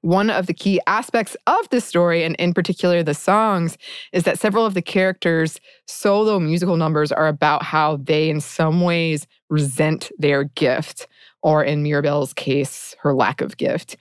One 0.08 0.30
of 0.30 0.46
the 0.46 0.54
key 0.54 0.80
aspects 0.86 1.36
of 1.46 1.68
this 1.68 1.84
story, 1.84 2.24
and 2.24 2.34
in 2.36 2.54
particular 2.54 3.02
the 3.02 3.12
songs, 3.12 3.76
is 4.10 4.22
that 4.22 4.38
several 4.38 4.64
of 4.64 4.72
the 4.72 4.80
characters' 4.80 5.60
solo 5.86 6.40
musical 6.40 6.78
numbers 6.78 7.12
are 7.12 7.28
about 7.28 7.62
how 7.62 7.96
they, 7.96 8.30
in 8.30 8.40
some 8.40 8.80
ways, 8.80 9.26
resent 9.50 10.10
their 10.16 10.44
gift, 10.44 11.08
or 11.42 11.62
in 11.62 11.82
Mirabel's 11.82 12.32
case, 12.32 12.96
her 13.00 13.12
lack 13.12 13.42
of 13.42 13.58
gift. 13.58 13.98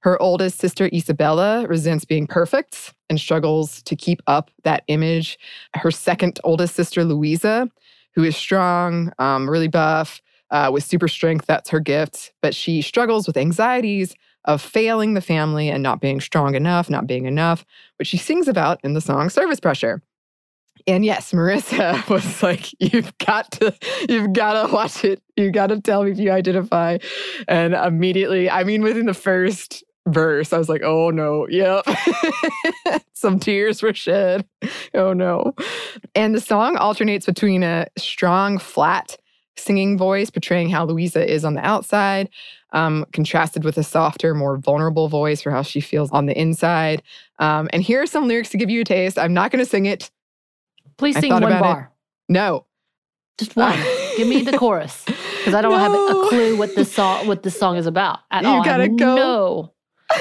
Her 0.00 0.20
oldest 0.22 0.58
sister, 0.58 0.88
Isabela, 0.88 1.68
resents 1.68 2.06
being 2.06 2.26
perfect 2.26 2.94
and 3.10 3.20
struggles 3.20 3.82
to 3.82 3.94
keep 3.94 4.22
up 4.26 4.50
that 4.64 4.82
image. 4.86 5.38
Her 5.74 5.90
second 5.90 6.40
oldest 6.42 6.74
sister, 6.74 7.04
Luisa, 7.04 7.68
who 8.14 8.24
is 8.24 8.34
strong, 8.34 9.12
um, 9.18 9.48
really 9.48 9.68
buff, 9.68 10.22
uh, 10.50 10.70
with 10.72 10.84
super 10.84 11.06
strength, 11.06 11.44
that's 11.44 11.68
her 11.68 11.80
gift, 11.80 12.32
but 12.40 12.54
she 12.54 12.80
struggles 12.80 13.26
with 13.26 13.36
anxieties 13.36 14.14
of 14.44 14.62
failing 14.62 15.14
the 15.14 15.20
family 15.20 15.68
and 15.68 15.82
not 15.82 16.00
being 16.00 16.20
strong 16.20 16.54
enough, 16.54 16.88
not 16.88 17.06
being 17.06 17.26
enough, 17.26 17.64
which 17.98 18.08
she 18.08 18.16
sings 18.16 18.48
about 18.48 18.80
in 18.82 18.94
the 18.94 19.00
song 19.00 19.28
Surface 19.28 19.60
Pressure. 19.60 20.02
And 20.86 21.04
yes, 21.04 21.32
Marissa 21.32 22.08
was 22.10 22.42
like, 22.42 22.68
you've 22.80 23.16
got 23.18 23.52
to, 23.52 23.74
you've 24.08 24.32
got 24.32 24.66
to 24.66 24.72
watch 24.72 25.04
it. 25.04 25.22
You 25.36 25.50
got 25.50 25.68
to 25.68 25.80
tell 25.80 26.04
me 26.04 26.12
if 26.12 26.18
you 26.18 26.30
identify. 26.30 26.98
And 27.48 27.74
immediately, 27.74 28.50
I 28.50 28.64
mean, 28.64 28.82
within 28.82 29.06
the 29.06 29.14
first 29.14 29.84
verse, 30.08 30.52
I 30.52 30.58
was 30.58 30.68
like, 30.68 30.82
oh 30.82 31.10
no, 31.10 31.46
yep. 31.48 31.84
Some 33.12 33.38
tears 33.38 33.82
were 33.82 33.94
shed. 33.94 34.46
Oh 34.94 35.12
no. 35.12 35.54
And 36.14 36.34
the 36.34 36.40
song 36.40 36.76
alternates 36.76 37.26
between 37.26 37.62
a 37.62 37.86
strong, 37.98 38.58
flat 38.58 39.16
singing 39.60 39.96
voice 39.98 40.30
portraying 40.30 40.70
how 40.70 40.84
Luisa 40.84 41.28
is 41.28 41.44
on 41.44 41.54
the 41.54 41.64
outside 41.64 42.28
um, 42.72 43.06
contrasted 43.12 43.64
with 43.64 43.78
a 43.78 43.82
softer, 43.82 44.34
more 44.34 44.56
vulnerable 44.56 45.08
voice 45.08 45.42
for 45.42 45.50
how 45.50 45.62
she 45.62 45.80
feels 45.80 46.10
on 46.12 46.26
the 46.26 46.38
inside. 46.38 47.02
Um, 47.38 47.68
and 47.72 47.82
here 47.82 48.02
are 48.02 48.06
some 48.06 48.28
lyrics 48.28 48.50
to 48.50 48.56
give 48.56 48.70
you 48.70 48.82
a 48.82 48.84
taste. 48.84 49.18
I'm 49.18 49.34
not 49.34 49.50
going 49.50 49.64
to 49.64 49.70
sing 49.70 49.86
it. 49.86 50.10
Please 50.96 51.18
sing 51.18 51.32
one 51.32 51.42
bar. 51.42 51.92
It. 52.28 52.32
No, 52.32 52.66
just 53.38 53.56
one. 53.56 53.78
give 54.16 54.28
me 54.28 54.42
the 54.42 54.56
chorus 54.56 55.04
because 55.04 55.54
I 55.54 55.62
don't 55.62 55.72
no. 55.72 55.78
have 55.78 55.92
a 55.92 56.28
clue 56.28 56.56
what 56.58 56.74
this 56.74 56.92
song 56.92 57.26
what 57.26 57.42
this 57.42 57.58
song 57.58 57.76
is 57.76 57.86
about 57.86 58.20
at 58.30 58.42
you 58.42 58.48
all. 58.48 58.58
You 58.58 58.64
gotta 58.64 58.88
go. 58.88 59.14
No, 59.16 59.72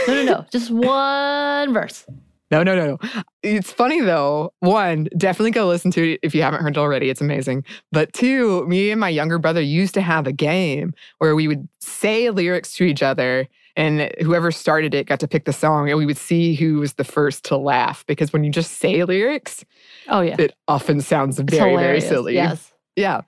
no, 0.07 0.13
no, 0.13 0.23
no. 0.23 0.45
just 0.51 0.71
one 0.71 1.73
verse. 1.73 2.05
No, 2.51 2.63
no, 2.63 2.75
no, 2.75 2.85
no. 2.85 3.23
It's 3.43 3.71
funny 3.71 4.01
though. 4.01 4.53
One, 4.59 5.07
definitely 5.17 5.51
go 5.51 5.67
listen 5.67 5.91
to 5.91 6.13
it 6.13 6.19
if 6.23 6.33
you 6.33 6.41
haven't 6.41 6.61
heard 6.61 6.75
it 6.75 6.79
already. 6.79 7.09
It's 7.09 7.21
amazing. 7.21 7.63
But 7.91 8.11
two, 8.13 8.65
me 8.67 8.91
and 8.91 8.99
my 8.99 9.09
younger 9.09 9.37
brother 9.37 9.61
used 9.61 9.93
to 9.95 10.01
have 10.01 10.27
a 10.27 10.31
game 10.31 10.93
where 11.19 11.35
we 11.35 11.47
would 11.47 11.67
say 11.79 12.29
lyrics 12.29 12.73
to 12.75 12.83
each 12.83 13.03
other 13.03 13.47
and 13.75 14.11
whoever 14.19 14.51
started 14.51 14.93
it 14.93 15.05
got 15.05 15.19
to 15.21 15.27
pick 15.27 15.45
the 15.45 15.53
song 15.53 15.89
and 15.89 15.97
we 15.97 16.05
would 16.05 16.17
see 16.17 16.55
who 16.55 16.79
was 16.79 16.93
the 16.93 17.03
first 17.03 17.45
to 17.45 17.57
laugh 17.57 18.03
because 18.07 18.33
when 18.33 18.43
you 18.43 18.51
just 18.51 18.79
say 18.79 19.03
lyrics, 19.03 19.63
oh 20.07 20.21
yeah. 20.21 20.35
It 20.39 20.55
often 20.67 21.01
sounds 21.01 21.39
very, 21.39 21.75
very 21.77 22.01
silly. 22.01 22.33
Yes. 22.33 22.73
Yeah. 22.95 23.21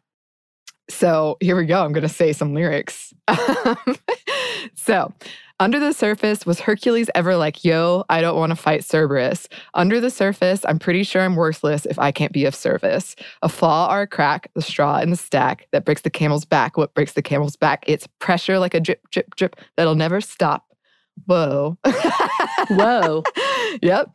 So 0.90 1.38
here 1.40 1.56
we 1.56 1.66
go. 1.66 1.84
I'm 1.84 1.94
going 1.94 2.02
to 2.02 2.10
say 2.10 2.34
some 2.34 2.54
lyrics. 2.54 3.14
so, 4.76 5.14
under 5.62 5.80
the 5.80 5.94
surface, 5.94 6.44
was 6.44 6.60
Hercules 6.60 7.08
ever 7.14 7.36
like, 7.36 7.64
yo, 7.64 8.04
I 8.10 8.20
don't 8.20 8.36
want 8.36 8.50
to 8.50 8.56
fight 8.56 8.84
Cerberus? 8.84 9.48
Under 9.76 10.00
the 10.00 10.10
surface, 10.10 10.62
I'm 10.68 10.80
pretty 10.80 11.04
sure 11.04 11.22
I'm 11.22 11.36
worthless 11.36 11.86
if 11.86 12.00
I 12.00 12.12
can't 12.12 12.34
be 12.34 12.46
of 12.46 12.56
service. 12.56 13.16
A 13.44 13.48
flaw 13.48 13.94
or 13.94 14.02
a 14.02 14.08
crack, 14.08 14.50
the 14.56 14.64
straw 14.64 14.98
in 14.98 15.12
the 15.12 15.16
stack 15.16 15.68
that 15.72 15.86
breaks 15.86 16.02
the 16.02 16.10
camel's 16.10 16.46
back. 16.46 16.78
What 16.78 16.96
breaks 16.96 17.14
the 17.14 17.22
camel's 17.22 17.56
back? 17.56 17.84
It's 17.86 18.08
pressure 18.18 18.58
like 18.58 18.74
a 18.74 18.80
drip, 18.80 19.08
drip, 19.12 19.36
drip 19.36 19.56
that'll 19.78 19.94
never 19.94 20.20
stop. 20.20 20.66
Whoa. 21.28 21.78
Whoa. 22.72 23.22
yep. 23.84 24.10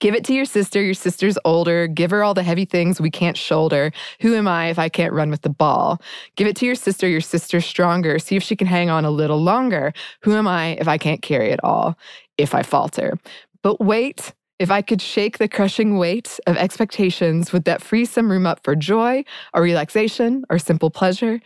Give 0.00 0.14
it 0.14 0.24
to 0.24 0.34
your 0.34 0.46
sister. 0.46 0.82
Your 0.82 0.94
sister's 0.94 1.38
older. 1.44 1.86
Give 1.86 2.10
her 2.10 2.24
all 2.24 2.34
the 2.34 2.42
heavy 2.42 2.64
things 2.64 3.00
we 3.00 3.10
can't 3.10 3.36
shoulder. 3.36 3.92
Who 4.20 4.34
am 4.34 4.48
I 4.48 4.68
if 4.68 4.78
I 4.78 4.88
can't 4.88 5.12
run 5.12 5.30
with 5.30 5.42
the 5.42 5.50
ball? 5.50 6.00
Give 6.36 6.46
it 6.46 6.56
to 6.56 6.66
your 6.66 6.74
sister. 6.74 7.06
Your 7.06 7.20
sister's 7.20 7.66
stronger. 7.66 8.18
See 8.18 8.36
if 8.36 8.42
she 8.42 8.56
can 8.56 8.66
hang 8.66 8.90
on 8.90 9.04
a 9.04 9.10
little 9.10 9.42
longer. 9.42 9.92
Who 10.22 10.34
am 10.34 10.48
I 10.48 10.70
if 10.80 10.88
I 10.88 10.98
can't 10.98 11.22
carry 11.22 11.50
it 11.50 11.60
all? 11.62 11.96
If 12.38 12.54
I 12.54 12.62
falter. 12.62 13.18
But 13.62 13.80
wait, 13.80 14.32
if 14.58 14.70
I 14.70 14.82
could 14.82 15.02
shake 15.02 15.38
the 15.38 15.48
crushing 15.48 15.98
weight 15.98 16.40
of 16.46 16.56
expectations, 16.56 17.52
would 17.52 17.64
that 17.64 17.82
free 17.82 18.06
some 18.06 18.30
room 18.30 18.46
up 18.46 18.60
for 18.64 18.74
joy 18.74 19.24
or 19.54 19.62
relaxation 19.62 20.44
or 20.50 20.58
simple 20.58 20.90
pleasure? 20.90 21.40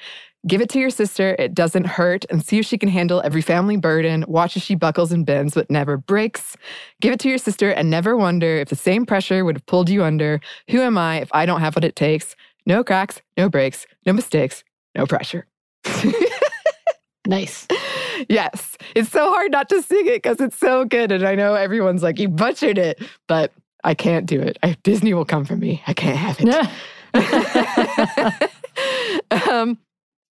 Give 0.47 0.61
it 0.61 0.69
to 0.71 0.79
your 0.79 0.91
sister, 0.91 1.35
it 1.39 1.55
doesn't 1.55 1.87
hurt, 1.87 2.27
and 2.29 2.45
see 2.45 2.59
if 2.59 2.67
she 2.67 2.77
can 2.77 2.91
handle 2.91 3.23
every 3.25 3.41
family 3.41 3.77
burden. 3.77 4.25
Watch 4.29 4.57
as 4.57 4.63
she 4.63 4.75
buckles 4.75 5.11
and 5.11 5.25
bends 5.25 5.55
but 5.55 5.71
never 5.71 5.97
breaks. 5.97 6.57
Give 7.01 7.13
it 7.13 7.21
to 7.21 7.29
your 7.29 7.39
sister 7.39 7.71
and 7.71 7.89
never 7.89 8.17
wonder 8.17 8.57
if 8.57 8.69
the 8.69 8.77
same 8.77 9.07
pressure 9.07 9.45
would 9.45 9.57
have 9.57 9.67
pulled 9.67 9.89
you 9.89 10.05
under. 10.05 10.41
Who 10.71 10.81
am 10.81 10.99
I 10.99 11.21
if 11.21 11.31
I 11.33 11.47
don't 11.47 11.61
have 11.61 11.77
what 11.77 11.85
it 11.85 11.97
takes? 11.97 12.37
No 12.67 12.85
cracks, 12.85 13.23
no 13.37 13.49
breaks, 13.49 13.87
no 14.05 14.13
mistakes, 14.13 14.65
no 14.95 15.07
pressure. 15.07 15.47
nice. 17.27 17.67
Yes. 18.29 18.77
It's 18.95 19.11
so 19.11 19.31
hard 19.31 19.51
not 19.51 19.69
to 19.71 19.83
sing 19.83 20.07
it 20.07 20.23
because 20.23 20.41
it's 20.41 20.59
so 20.59 20.85
good. 20.85 21.11
And 21.11 21.27
I 21.27 21.35
know 21.35 21.55
everyone's 21.55 22.03
like, 22.03 22.19
you 22.19 22.29
butchered 22.29 22.79
it, 22.79 23.03
but 23.29 23.53
I 23.83 23.95
can't 23.95 24.27
do 24.27 24.41
it. 24.41 24.59
I, 24.63 24.77
Disney 24.83 25.15
will 25.15 25.25
come 25.25 25.45
for 25.45 25.57
me. 25.57 25.83
I 25.87 25.95
can't 25.95 26.17
have 26.17 26.37
it. 26.41 26.71
um, 29.49 29.79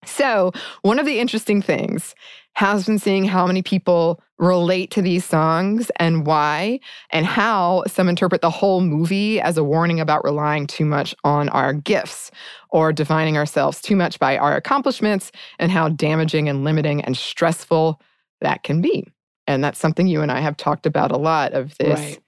so, 0.06 0.52
one 0.82 1.00
of 1.00 1.06
the 1.06 1.20
interesting 1.20 1.62
things 1.62 2.16
has 2.56 2.86
been 2.86 3.00
seeing 3.00 3.26
how 3.26 3.48
many 3.48 3.62
people 3.64 4.22
relate 4.38 4.92
to 4.92 5.02
these 5.02 5.26
songs 5.26 5.90
and 5.98 6.26
why, 6.26 6.80
and 7.10 7.26
how 7.26 7.84
some 7.88 8.08
interpret 8.08 8.42
the 8.42 8.50
whole 8.50 8.82
movie 8.82 9.42
as 9.42 9.58
a 9.58 9.64
warning 9.64 10.00
about 10.00 10.24
relying 10.24 10.68
too 10.68 10.86
much 10.86 11.16
on 11.24 11.50
our 11.50 11.74
gifts 11.74 12.30
or 12.70 12.94
defining 12.94 13.38
ourselves 13.38 13.82
too 13.82 13.96
much 13.96 14.20
by 14.20 14.38
our 14.38 14.56
accomplishments, 14.56 15.32
and 15.60 15.72
how 15.72 15.90
damaging 15.90 16.48
and 16.48 16.64
limiting 16.64 17.02
and 17.02 17.18
stressful 17.18 18.00
that 18.42 18.64
can 18.64 18.82
be. 18.82 19.08
And 19.48 19.64
that's 19.64 19.80
something 19.80 20.08
you 20.08 20.22
and 20.22 20.32
I 20.32 20.40
have 20.40 20.58
talked 20.58 20.86
about 20.86 21.12
a 21.12 21.18
lot 21.18 21.54
of 21.54 21.78
this 21.78 22.00
right 22.00 22.23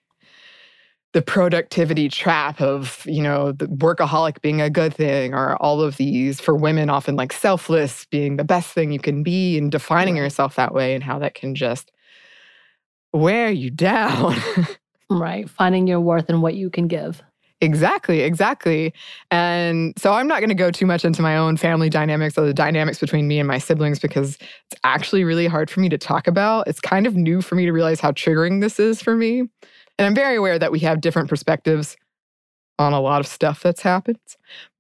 the 1.15 1.22
productivity 1.22 2.10
trap 2.10 2.60
of 2.60 3.05
you 3.05 3.24
know 3.24 3.53
the 3.53 3.67
workaholic 3.67 4.41
being 4.41 4.60
a 4.60 4.69
good 4.69 4.93
thing 4.93 5.34
or 5.34 5.55
all 5.62 5.79
of 5.79 5.95
these 5.95 6.41
for 6.41 6.53
women 6.53 6.89
often 6.89 7.15
like 7.15 7.31
selfless 7.31 8.03
being 8.12 8.36
the 8.36 8.43
best 8.43 8.74
thing 8.74 8.91
you 8.91 9.00
can 9.00 9.24
be 9.24 9.57
and 9.57 9.72
defining 9.72 10.17
yourself 10.17 10.55
that 10.55 10.74
way 10.74 10.93
and 10.93 11.05
how 11.05 11.17
that 11.17 11.34
can 11.34 11.55
just 11.55 11.93
wear 13.13 13.50
you 13.50 13.72
down 13.72 14.36
right 15.10 15.50
finding 15.50 15.88
your 15.88 16.01
worth 16.01 16.27
and 16.27 16.41
what 16.41 16.53
you 16.53 16.69
can 16.69 16.86
give 16.86 17.24
Exactly, 17.62 18.19
exactly. 18.19 18.93
And 19.31 19.98
so 19.98 20.12
I'm 20.12 20.27
not 20.27 20.39
going 20.39 20.50
to 20.50 20.55
go 20.55 20.72
too 20.72 20.86
much 20.86 21.05
into 21.05 21.22
my 21.22 21.38
own 21.38 21.55
family 21.55 21.89
dynamics 21.89 22.38
or 22.38 22.45
the 22.45 22.53
dynamics 22.53 23.00
between 23.00 23.29
me 23.29 23.39
and 23.39 23.48
my 23.48 23.60
siblings 23.60 23.98
because 23.98 24.36
it's 24.36 24.79
actually 24.84 25.24
really 25.24 25.48
hard 25.48 25.72
for 25.72 25.79
me 25.79 25.88
to 25.88 25.98
talk 25.98 26.27
about. 26.27 26.67
It's 26.67 26.81
kind 26.81 27.07
of 27.07 27.15
new 27.15 27.41
for 27.41 27.55
me 27.55 27.65
to 27.65 27.72
realize 27.72 28.01
how 28.01 28.12
triggering 28.12 28.60
this 28.60 28.77
is 28.77 29.01
for 29.01 29.15
me. 29.15 29.43
And 29.97 30.05
I'm 30.05 30.15
very 30.15 30.35
aware 30.35 30.59
that 30.59 30.71
we 30.71 30.79
have 30.79 31.01
different 31.01 31.29
perspectives 31.29 31.95
on 32.77 32.93
a 32.93 32.99
lot 32.99 33.21
of 33.21 33.27
stuff 33.27 33.63
that's 33.63 33.81
happened. 33.81 34.19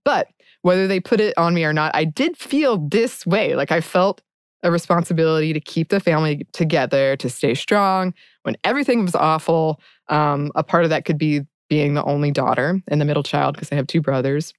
But 0.03 0.27
whether 0.61 0.87
they 0.87 0.99
put 0.99 1.19
it 1.19 1.37
on 1.37 1.53
me 1.53 1.63
or 1.63 1.73
not, 1.73 1.95
I 1.95 2.03
did 2.05 2.37
feel 2.37 2.77
this 2.77 3.25
way. 3.25 3.55
Like 3.55 3.71
I 3.71 3.81
felt 3.81 4.21
a 4.63 4.71
responsibility 4.71 5.53
to 5.53 5.59
keep 5.59 5.89
the 5.89 5.99
family 5.99 6.45
together, 6.51 7.15
to 7.17 7.29
stay 7.29 7.53
strong 7.53 8.13
when 8.43 8.57
everything 8.63 9.03
was 9.03 9.15
awful. 9.15 9.79
Um, 10.09 10.51
a 10.55 10.63
part 10.63 10.83
of 10.83 10.89
that 10.89 11.05
could 11.05 11.17
be 11.17 11.41
being 11.69 11.93
the 11.93 12.03
only 12.03 12.31
daughter 12.31 12.81
and 12.87 12.99
the 12.99 13.05
middle 13.05 13.23
child 13.23 13.55
because 13.55 13.71
I 13.71 13.75
have 13.75 13.87
two 13.87 14.01
brothers 14.01 14.53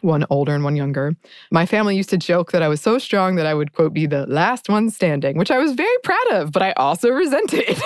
one 0.00 0.24
older 0.30 0.54
and 0.54 0.64
one 0.64 0.76
younger. 0.76 1.14
My 1.50 1.66
family 1.66 1.96
used 1.96 2.10
to 2.10 2.16
joke 2.16 2.52
that 2.52 2.62
I 2.62 2.68
was 2.68 2.80
so 2.80 2.98
strong 2.98 3.36
that 3.36 3.46
I 3.46 3.54
would, 3.54 3.72
quote, 3.72 3.92
be 3.92 4.06
the 4.06 4.26
last 4.26 4.68
one 4.68 4.90
standing, 4.90 5.36
which 5.36 5.50
I 5.50 5.58
was 5.58 5.72
very 5.72 5.96
proud 6.02 6.32
of, 6.32 6.52
but 6.52 6.62
I 6.62 6.72
also 6.72 7.10
resented. 7.10 7.78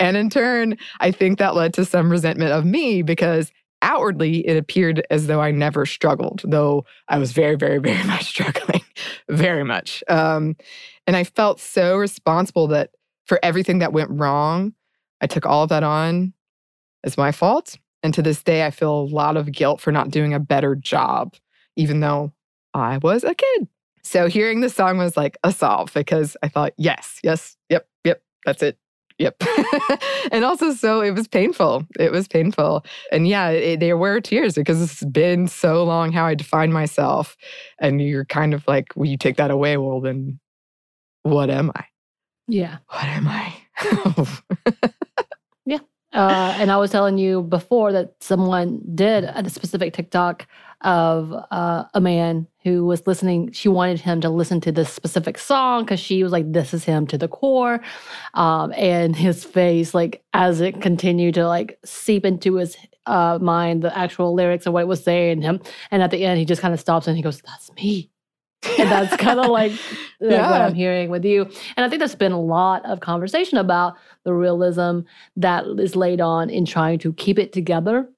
and 0.00 0.16
in 0.16 0.30
turn, 0.30 0.76
I 1.00 1.10
think 1.10 1.38
that 1.38 1.54
led 1.54 1.74
to 1.74 1.84
some 1.84 2.10
resentment 2.10 2.52
of 2.52 2.64
me 2.64 3.02
because 3.02 3.52
outwardly 3.82 4.46
it 4.46 4.56
appeared 4.56 5.06
as 5.10 5.26
though 5.26 5.40
I 5.40 5.50
never 5.50 5.86
struggled, 5.86 6.42
though 6.44 6.84
I 7.08 7.18
was 7.18 7.32
very, 7.32 7.56
very, 7.56 7.78
very 7.78 8.02
much 8.06 8.24
struggling, 8.24 8.82
very 9.28 9.64
much. 9.64 10.02
Um, 10.08 10.56
and 11.06 11.16
I 11.16 11.24
felt 11.24 11.60
so 11.60 11.96
responsible 11.96 12.68
that 12.68 12.90
for 13.26 13.38
everything 13.42 13.78
that 13.78 13.92
went 13.92 14.10
wrong, 14.10 14.74
I 15.20 15.26
took 15.26 15.46
all 15.46 15.64
of 15.64 15.68
that 15.68 15.82
on 15.82 16.32
as 17.04 17.16
my 17.16 17.32
fault 17.32 17.78
and 18.02 18.14
to 18.14 18.22
this 18.22 18.42
day, 18.42 18.64
I 18.64 18.70
feel 18.70 19.00
a 19.00 19.08
lot 19.08 19.36
of 19.36 19.50
guilt 19.50 19.80
for 19.80 19.92
not 19.92 20.10
doing 20.10 20.34
a 20.34 20.40
better 20.40 20.74
job, 20.76 21.34
even 21.76 22.00
though 22.00 22.32
I 22.74 22.98
was 22.98 23.24
a 23.24 23.34
kid. 23.34 23.68
So 24.02 24.26
hearing 24.28 24.60
the 24.60 24.70
song 24.70 24.98
was 24.98 25.16
like 25.16 25.36
a 25.42 25.52
solve 25.52 25.92
because 25.92 26.36
I 26.42 26.48
thought, 26.48 26.72
yes, 26.78 27.18
yes, 27.22 27.56
yep, 27.68 27.88
yep, 28.04 28.22
that's 28.46 28.62
it. 28.62 28.78
Yep. 29.18 29.42
and 30.32 30.44
also, 30.44 30.72
so 30.72 31.00
it 31.00 31.10
was 31.10 31.26
painful. 31.26 31.84
It 31.98 32.12
was 32.12 32.28
painful. 32.28 32.84
And 33.10 33.26
yeah, 33.26 33.48
it, 33.48 33.80
there 33.80 33.96
were 33.96 34.20
tears 34.20 34.54
because 34.54 34.80
it's 34.80 35.04
been 35.04 35.48
so 35.48 35.82
long 35.82 36.12
how 36.12 36.24
I 36.24 36.34
defined 36.34 36.72
myself. 36.72 37.36
And 37.80 38.00
you're 38.00 38.24
kind 38.24 38.54
of 38.54 38.66
like, 38.68 38.92
well, 38.94 39.06
you 39.06 39.16
take 39.16 39.36
that 39.36 39.50
away. 39.50 39.76
Well, 39.76 40.00
then 40.00 40.38
what 41.24 41.50
am 41.50 41.72
I? 41.74 41.84
Yeah. 42.46 42.78
What 42.88 43.04
am 43.04 43.28
I? 43.28 43.54
Uh, 46.12 46.54
and 46.58 46.70
I 46.70 46.76
was 46.78 46.90
telling 46.90 47.18
you 47.18 47.42
before 47.42 47.92
that 47.92 48.14
someone 48.20 48.80
did 48.94 49.24
a 49.24 49.48
specific 49.50 49.92
TikTok 49.92 50.46
of 50.80 51.34
uh, 51.50 51.84
a 51.92 52.00
man 52.00 52.46
who 52.62 52.86
was 52.86 53.06
listening. 53.06 53.52
She 53.52 53.68
wanted 53.68 54.00
him 54.00 54.20
to 54.22 54.30
listen 54.30 54.60
to 54.62 54.72
this 54.72 54.92
specific 54.92 55.36
song 55.36 55.84
because 55.84 56.00
she 56.00 56.22
was 56.22 56.32
like, 56.32 56.50
"This 56.50 56.72
is 56.72 56.84
him 56.84 57.06
to 57.08 57.18
the 57.18 57.28
core," 57.28 57.80
um, 58.34 58.72
and 58.76 59.14
his 59.14 59.44
face, 59.44 59.92
like 59.92 60.22
as 60.32 60.60
it 60.60 60.80
continued 60.80 61.34
to 61.34 61.46
like 61.46 61.78
seep 61.84 62.24
into 62.24 62.54
his 62.54 62.76
uh, 63.06 63.38
mind, 63.40 63.82
the 63.82 63.96
actual 63.96 64.34
lyrics 64.34 64.66
of 64.66 64.72
what 64.72 64.82
it 64.82 64.88
was 64.88 65.02
saying 65.02 65.42
him, 65.42 65.60
and 65.90 66.02
at 66.02 66.10
the 66.10 66.24
end, 66.24 66.38
he 66.38 66.44
just 66.44 66.62
kind 66.62 66.72
of 66.74 66.80
stops 66.80 67.06
and 67.06 67.16
he 67.16 67.22
goes, 67.22 67.42
"That's 67.42 67.72
me." 67.74 68.10
And 68.78 68.90
that's 68.90 69.16
kind 69.16 69.40
of 69.40 69.50
like, 69.50 69.72
like 70.20 70.32
yeah. 70.32 70.50
what 70.50 70.60
I'm 70.60 70.74
hearing 70.74 71.10
with 71.10 71.24
you. 71.24 71.42
And 71.76 71.84
I 71.84 71.88
think 71.88 72.00
there's 72.00 72.14
been 72.14 72.32
a 72.32 72.40
lot 72.40 72.84
of 72.84 73.00
conversation 73.00 73.58
about 73.58 73.96
the 74.24 74.34
realism 74.34 75.00
that 75.36 75.64
is 75.78 75.96
laid 75.96 76.20
on 76.20 76.50
in 76.50 76.64
trying 76.64 76.98
to 77.00 77.12
keep 77.12 77.38
it 77.38 77.52
together 77.52 78.08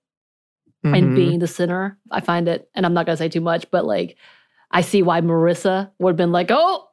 mm-hmm. 0.85 0.95
and 0.95 1.15
being 1.15 1.39
the 1.39 1.47
center. 1.47 1.99
I 2.11 2.21
find 2.21 2.49
it, 2.49 2.69
and 2.75 2.87
I'm 2.87 2.95
not 2.95 3.07
going 3.07 3.15
to 3.15 3.23
say 3.23 3.29
too 3.29 3.41
much, 3.41 3.71
but 3.71 3.85
like, 3.85 4.17
I 4.71 4.83
see 4.83 5.03
why 5.03 5.21
Marissa 5.21 5.91
would 5.99 6.11
have 6.11 6.17
been 6.17 6.33
like, 6.33 6.51
oh, 6.51 6.87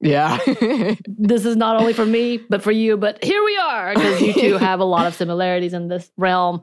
yeah. 0.00 0.38
this 1.06 1.46
is 1.46 1.56
not 1.56 1.80
only 1.80 1.92
for 1.92 2.04
me, 2.04 2.36
but 2.36 2.62
for 2.62 2.72
you. 2.72 2.96
But 2.96 3.22
here 3.24 3.42
we 3.42 3.56
are, 3.56 3.94
because 3.94 4.20
you 4.20 4.32
two 4.34 4.58
have 4.58 4.80
a 4.80 4.84
lot 4.84 5.06
of 5.06 5.14
similarities 5.14 5.72
in 5.72 5.88
this 5.88 6.10
realm. 6.16 6.62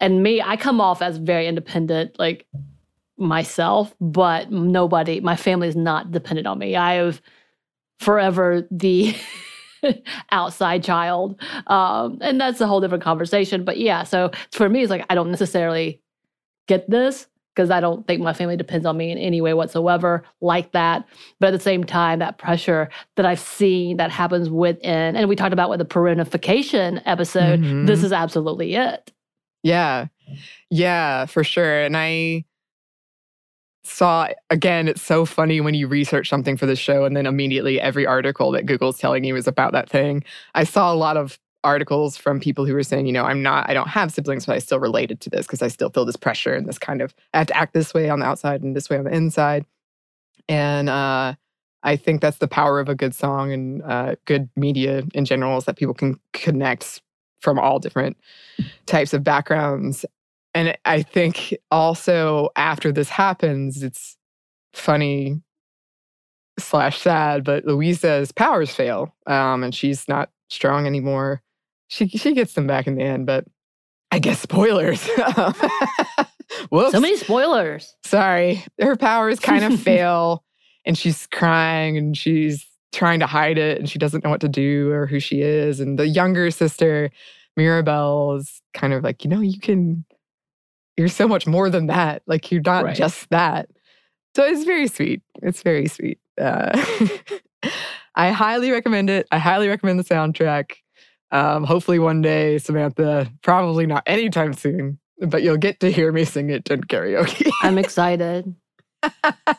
And 0.00 0.22
me, 0.22 0.42
I 0.42 0.56
come 0.56 0.80
off 0.80 1.00
as 1.00 1.16
very 1.16 1.46
independent, 1.46 2.18
like 2.18 2.46
myself, 3.16 3.94
but 4.00 4.50
nobody, 4.50 5.20
my 5.20 5.36
family 5.36 5.68
is 5.68 5.76
not 5.76 6.10
dependent 6.10 6.46
on 6.46 6.58
me. 6.58 6.76
I 6.76 6.94
have 6.94 7.20
forever 8.00 8.66
the 8.70 9.14
outside 10.30 10.82
child. 10.82 11.40
Um, 11.66 12.18
and 12.20 12.40
that's 12.40 12.60
a 12.60 12.66
whole 12.66 12.80
different 12.80 13.04
conversation. 13.04 13.64
But 13.64 13.78
yeah, 13.78 14.02
so 14.02 14.30
for 14.52 14.68
me, 14.68 14.82
it's 14.82 14.90
like 14.90 15.06
I 15.10 15.14
don't 15.14 15.30
necessarily 15.30 16.00
get 16.66 16.88
this 16.88 17.26
because 17.54 17.70
I 17.70 17.80
don't 17.80 18.06
think 18.06 18.20
my 18.20 18.32
family 18.32 18.56
depends 18.56 18.84
on 18.84 18.96
me 18.96 19.10
in 19.10 19.18
any 19.18 19.40
way 19.40 19.54
whatsoever 19.54 20.24
like 20.40 20.72
that. 20.72 21.06
But 21.38 21.48
at 21.48 21.50
the 21.52 21.60
same 21.60 21.84
time, 21.84 22.18
that 22.18 22.38
pressure 22.38 22.88
that 23.16 23.24
I've 23.24 23.38
seen 23.38 23.96
that 23.98 24.10
happens 24.10 24.50
within, 24.50 25.14
and 25.14 25.28
we 25.28 25.36
talked 25.36 25.52
about 25.52 25.70
with 25.70 25.78
the 25.78 25.84
parentification 25.84 27.00
episode, 27.06 27.60
mm-hmm. 27.60 27.86
this 27.86 28.02
is 28.02 28.12
absolutely 28.12 28.74
it. 28.74 29.12
Yeah. 29.62 30.06
Yeah, 30.70 31.26
for 31.26 31.44
sure. 31.44 31.82
And 31.82 31.96
I, 31.96 32.44
saw 33.84 34.28
again 34.50 34.88
it's 34.88 35.02
so 35.02 35.24
funny 35.24 35.60
when 35.60 35.74
you 35.74 35.86
research 35.86 36.28
something 36.28 36.56
for 36.56 36.66
the 36.66 36.74
show 36.74 37.04
and 37.04 37.16
then 37.16 37.26
immediately 37.26 37.80
every 37.80 38.06
article 38.06 38.50
that 38.50 38.66
google's 38.66 38.98
telling 38.98 39.24
you 39.24 39.36
is 39.36 39.46
about 39.46 39.72
that 39.72 39.88
thing. 39.88 40.24
I 40.54 40.64
saw 40.64 40.92
a 40.92 40.96
lot 40.96 41.16
of 41.16 41.38
articles 41.62 42.16
from 42.16 42.38
people 42.40 42.66
who 42.66 42.74
were 42.74 42.82
saying 42.82 43.06
you 43.06 43.12
know 43.12 43.24
i'm 43.24 43.42
not 43.42 43.68
i 43.68 43.74
don't 43.74 43.88
have 43.88 44.12
siblings 44.12 44.44
but 44.44 44.54
i 44.54 44.58
still 44.58 44.78
related 44.78 45.18
to 45.20 45.30
this 45.30 45.46
because 45.46 45.62
i 45.62 45.68
still 45.68 45.88
feel 45.88 46.04
this 46.04 46.14
pressure 46.14 46.52
and 46.54 46.68
this 46.68 46.78
kind 46.78 47.00
of 47.00 47.14
i 47.32 47.38
have 47.38 47.46
to 47.46 47.56
act 47.56 47.72
this 47.72 47.94
way 47.94 48.10
on 48.10 48.20
the 48.20 48.26
outside 48.26 48.62
and 48.62 48.76
this 48.76 48.90
way 48.90 48.98
on 48.98 49.04
the 49.04 49.14
inside. 49.14 49.64
And 50.46 50.90
uh 50.90 51.34
i 51.82 51.96
think 51.96 52.20
that's 52.20 52.38
the 52.38 52.48
power 52.48 52.80
of 52.80 52.88
a 52.88 52.94
good 52.94 53.14
song 53.14 53.50
and 53.50 53.82
uh, 53.82 54.14
good 54.26 54.48
media 54.56 55.04
in 55.14 55.24
general 55.24 55.56
is 55.56 55.64
that 55.64 55.76
people 55.76 55.94
can 55.94 56.20
connect 56.34 57.00
from 57.40 57.58
all 57.58 57.78
different 57.78 58.16
types 58.86 59.12
of 59.12 59.24
backgrounds 59.24 60.04
and 60.54 60.78
I 60.84 61.02
think 61.02 61.54
also 61.70 62.50
after 62.56 62.92
this 62.92 63.08
happens, 63.08 63.82
it's 63.82 64.16
funny 64.72 65.40
slash 66.58 67.00
sad, 67.00 67.44
but 67.44 67.64
Luisa's 67.64 68.30
powers 68.32 68.72
fail, 68.72 69.14
um, 69.26 69.64
and 69.64 69.74
she's 69.74 70.08
not 70.08 70.30
strong 70.48 70.86
anymore. 70.86 71.42
She 71.88 72.06
she 72.08 72.34
gets 72.34 72.54
them 72.54 72.66
back 72.66 72.86
in 72.86 72.94
the 72.94 73.02
end, 73.02 73.26
but 73.26 73.44
I 74.10 74.20
guess 74.20 74.40
spoilers. 74.40 75.06
Whoops. 76.70 76.92
So 76.92 77.00
many 77.00 77.16
spoilers. 77.16 77.96
Sorry, 78.04 78.64
her 78.80 78.96
powers 78.96 79.40
kind 79.40 79.64
of 79.64 79.80
fail, 79.82 80.44
and 80.84 80.96
she's 80.96 81.26
crying 81.26 81.96
and 81.98 82.16
she's 82.16 82.66
trying 82.92 83.18
to 83.20 83.26
hide 83.26 83.58
it, 83.58 83.78
and 83.78 83.90
she 83.90 83.98
doesn't 83.98 84.22
know 84.22 84.30
what 84.30 84.40
to 84.42 84.48
do 84.48 84.90
or 84.92 85.06
who 85.06 85.18
she 85.18 85.42
is. 85.42 85.80
And 85.80 85.98
the 85.98 86.06
younger 86.06 86.52
sister, 86.52 87.10
Mirabel, 87.56 88.36
is 88.36 88.62
kind 88.72 88.92
of 88.92 89.02
like, 89.02 89.24
you 89.24 89.30
know, 89.30 89.40
you 89.40 89.58
can 89.58 90.04
you're 90.96 91.08
so 91.08 91.26
much 91.26 91.46
more 91.46 91.70
than 91.70 91.86
that. 91.88 92.22
Like 92.26 92.50
you're 92.50 92.62
not 92.64 92.84
right. 92.84 92.96
just 92.96 93.28
that. 93.30 93.68
So 94.36 94.44
it's 94.44 94.64
very 94.64 94.88
sweet. 94.88 95.22
It's 95.42 95.62
very 95.62 95.86
sweet. 95.86 96.18
Uh, 96.40 96.84
I 98.14 98.30
highly 98.30 98.70
recommend 98.70 99.10
it. 99.10 99.26
I 99.30 99.38
highly 99.38 99.68
recommend 99.68 99.98
the 99.98 100.04
soundtrack. 100.04 100.72
Um, 101.30 101.64
hopefully 101.64 101.98
one 101.98 102.22
day, 102.22 102.58
Samantha, 102.58 103.30
probably 103.42 103.86
not 103.86 104.04
anytime 104.06 104.52
soon, 104.52 104.98
but 105.20 105.42
you'll 105.42 105.56
get 105.56 105.80
to 105.80 105.90
hear 105.90 106.12
me 106.12 106.24
sing 106.24 106.50
it 106.50 106.70
in 106.70 106.82
karaoke. 106.82 107.50
I'm 107.62 107.78
excited. 107.78 108.54
it's 109.02 109.12
a 109.32 109.56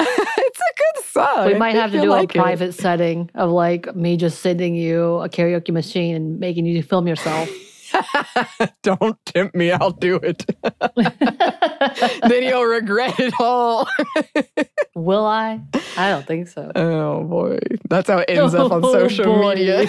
good 0.00 1.04
song. 1.04 1.46
We 1.46 1.54
might 1.54 1.74
have 1.74 1.92
to 1.92 2.00
do 2.00 2.08
like 2.08 2.34
a 2.34 2.38
private 2.38 2.72
setting 2.72 3.30
of 3.34 3.50
like 3.50 3.94
me 3.96 4.16
just 4.16 4.40
sending 4.40 4.74
you 4.74 5.16
a 5.16 5.28
karaoke 5.28 5.72
machine 5.72 6.14
and 6.14 6.40
making 6.40 6.66
you 6.66 6.82
film 6.82 7.08
yourself. 7.08 7.48
Don't 8.82 9.18
tempt 9.26 9.54
me, 9.54 9.70
I'll 9.70 9.90
do 9.90 10.16
it. 10.16 10.44
then 12.28 12.42
you'll 12.42 12.64
regret 12.64 13.18
it 13.18 13.34
all. 13.38 13.88
Will 14.94 15.24
I? 15.24 15.60
I 15.96 16.10
don't 16.10 16.26
think 16.26 16.48
so. 16.48 16.70
Oh 16.74 17.24
boy. 17.24 17.58
That's 17.88 18.08
how 18.08 18.18
it 18.18 18.26
ends 18.28 18.54
oh, 18.54 18.66
up 18.66 18.72
on 18.72 18.84
oh, 18.84 18.92
social 18.92 19.24
boy. 19.24 19.54
media. 19.54 19.86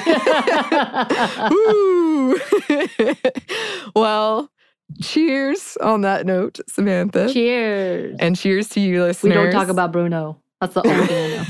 well, 3.96 4.50
cheers 5.02 5.78
on 5.82 6.02
that 6.02 6.26
note, 6.26 6.60
Samantha. 6.68 7.32
Cheers. 7.32 8.18
And 8.20 8.36
cheers 8.36 8.70
to 8.70 8.80
you, 8.80 9.04
listeners. 9.04 9.36
We 9.36 9.42
don't 9.44 9.52
talk 9.52 9.68
about 9.68 9.92
Bruno. 9.92 10.42
That's 10.62 10.74
the 10.74 10.88
only 10.88 11.08
thing 11.08 11.34
I 11.34 11.38
know. 11.38 11.44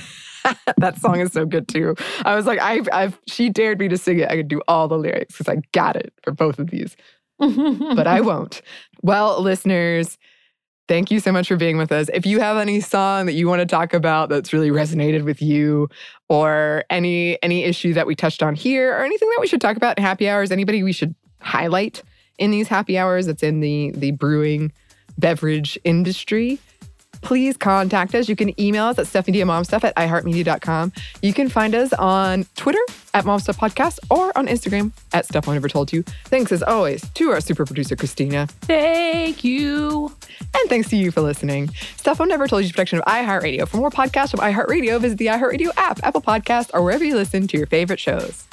that 0.78 0.98
song 1.00 1.20
is 1.20 1.32
so 1.32 1.46
good 1.46 1.68
too. 1.68 1.96
I 2.26 2.36
was 2.36 2.46
like, 2.46 2.60
I've, 2.60 2.88
I've, 2.92 3.20
she 3.28 3.50
dared 3.50 3.80
me 3.80 3.88
to 3.88 3.98
sing 3.98 4.20
it. 4.20 4.30
I 4.30 4.36
could 4.36 4.48
do 4.48 4.62
all 4.68 4.88
the 4.88 4.98
lyrics 4.98 5.38
because 5.38 5.52
I 5.52 5.62
got 5.72 5.96
it 5.96 6.14
for 6.24 6.32
both 6.32 6.60
of 6.60 6.70
these, 6.70 6.96
but 7.40 8.08
I 8.08 8.22
won't. 8.22 8.62
Well, 9.02 9.42
listeners, 9.42 10.18
thank 10.88 11.12
you 11.12 11.20
so 11.20 11.32
much 11.32 11.48
for 11.48 11.56
being 11.56 11.78
with 11.78 11.92
us. 11.92 12.10
If 12.14 12.26
you 12.26 12.40
have 12.40 12.58
any 12.58 12.80
song 12.80 13.26
that 13.26 13.34
you 13.34 13.48
want 13.48 13.60
to 13.62 13.66
talk 13.66 13.94
about 13.94 14.30
that's 14.30 14.54
really 14.54 14.70
resonated 14.70 15.24
with 15.24 15.42
you, 15.42 15.90
or 16.30 16.84
any 16.90 17.42
any 17.44 17.64
issue 17.64 17.94
that 17.94 18.08
we 18.08 18.16
touched 18.16 18.44
on 18.44 18.56
here, 18.56 18.94
or 18.94 19.04
anything 19.04 19.30
that 19.30 19.42
we 19.42 19.48
should 19.48 19.62
talk 19.62 19.78
about 19.78 19.98
in 19.98 20.04
happy 20.04 20.30
hours, 20.30 20.52
anybody 20.52 20.84
we 20.84 20.94
should 20.94 21.16
highlight 21.40 22.04
in 22.38 22.52
these 22.52 22.68
happy 22.68 22.98
hours 22.98 23.26
that's 23.26 23.44
in 23.44 23.60
the 23.60 23.92
the 23.96 24.12
brewing 24.12 24.72
beverage 25.18 25.78
industry 25.84 26.60
please 27.24 27.58
contact 27.58 28.14
us. 28.14 28.30
You 28.30 28.36
can 28.36 28.60
email 28.62 28.86
us 28.86 29.00
at 29.00 29.06
stuffmediamomstuff 29.08 29.84
at 29.84 29.96
iheartmedia.com. 29.96 30.94
You 31.22 31.34
can 31.34 31.50
find 31.50 31.74
us 31.74 31.94
on 31.94 32.46
Twitter 32.56 32.80
at 33.14 33.26
Momstuff 33.26 33.58
Podcast 33.58 34.00
or 34.10 34.38
on 34.38 34.48
Instagram 34.48 34.92
at 35.14 35.26
Stuff 35.26 35.48
I 35.48 35.54
Never 35.54 35.70
Told 35.70 35.94
You. 35.94 36.04
Thanks 36.26 36.52
as 36.52 36.62
always 36.62 37.10
to 37.12 37.32
our 37.32 37.42
super 37.42 37.66
producer, 37.66 37.96
Christina. 37.96 38.48
Thank 38.62 39.44
you. 39.44 40.12
And 40.56 40.70
thanks 40.70 40.90
to 40.90 40.98
you 40.98 41.12
for 41.12 41.22
listening. 41.22 41.70
Stuff 41.98 42.22
I 42.22 42.26
Never 42.26 42.48
Told 42.48 42.62
You 42.62 42.68
is 42.68 42.72
production 42.72 43.00
of 43.00 43.06
iHeartRadio. 43.06 43.68
For 43.68 43.78
more 43.78 43.90
podcasts 43.90 44.32
from 44.32 44.42
iHeartRadio, 44.42 45.00
visit 45.00 45.18
the 45.18 45.28
iHeartRadio 45.28 45.72
app, 45.78 46.00
Apple 46.04 46.22
Podcast, 46.22 46.70
or 46.74 46.84
wherever 46.84 47.04
you 47.04 47.16
listen 47.16 47.48
to 47.48 47.58
your 47.58 47.68
favorite 47.68 48.00
shows. 48.00 48.44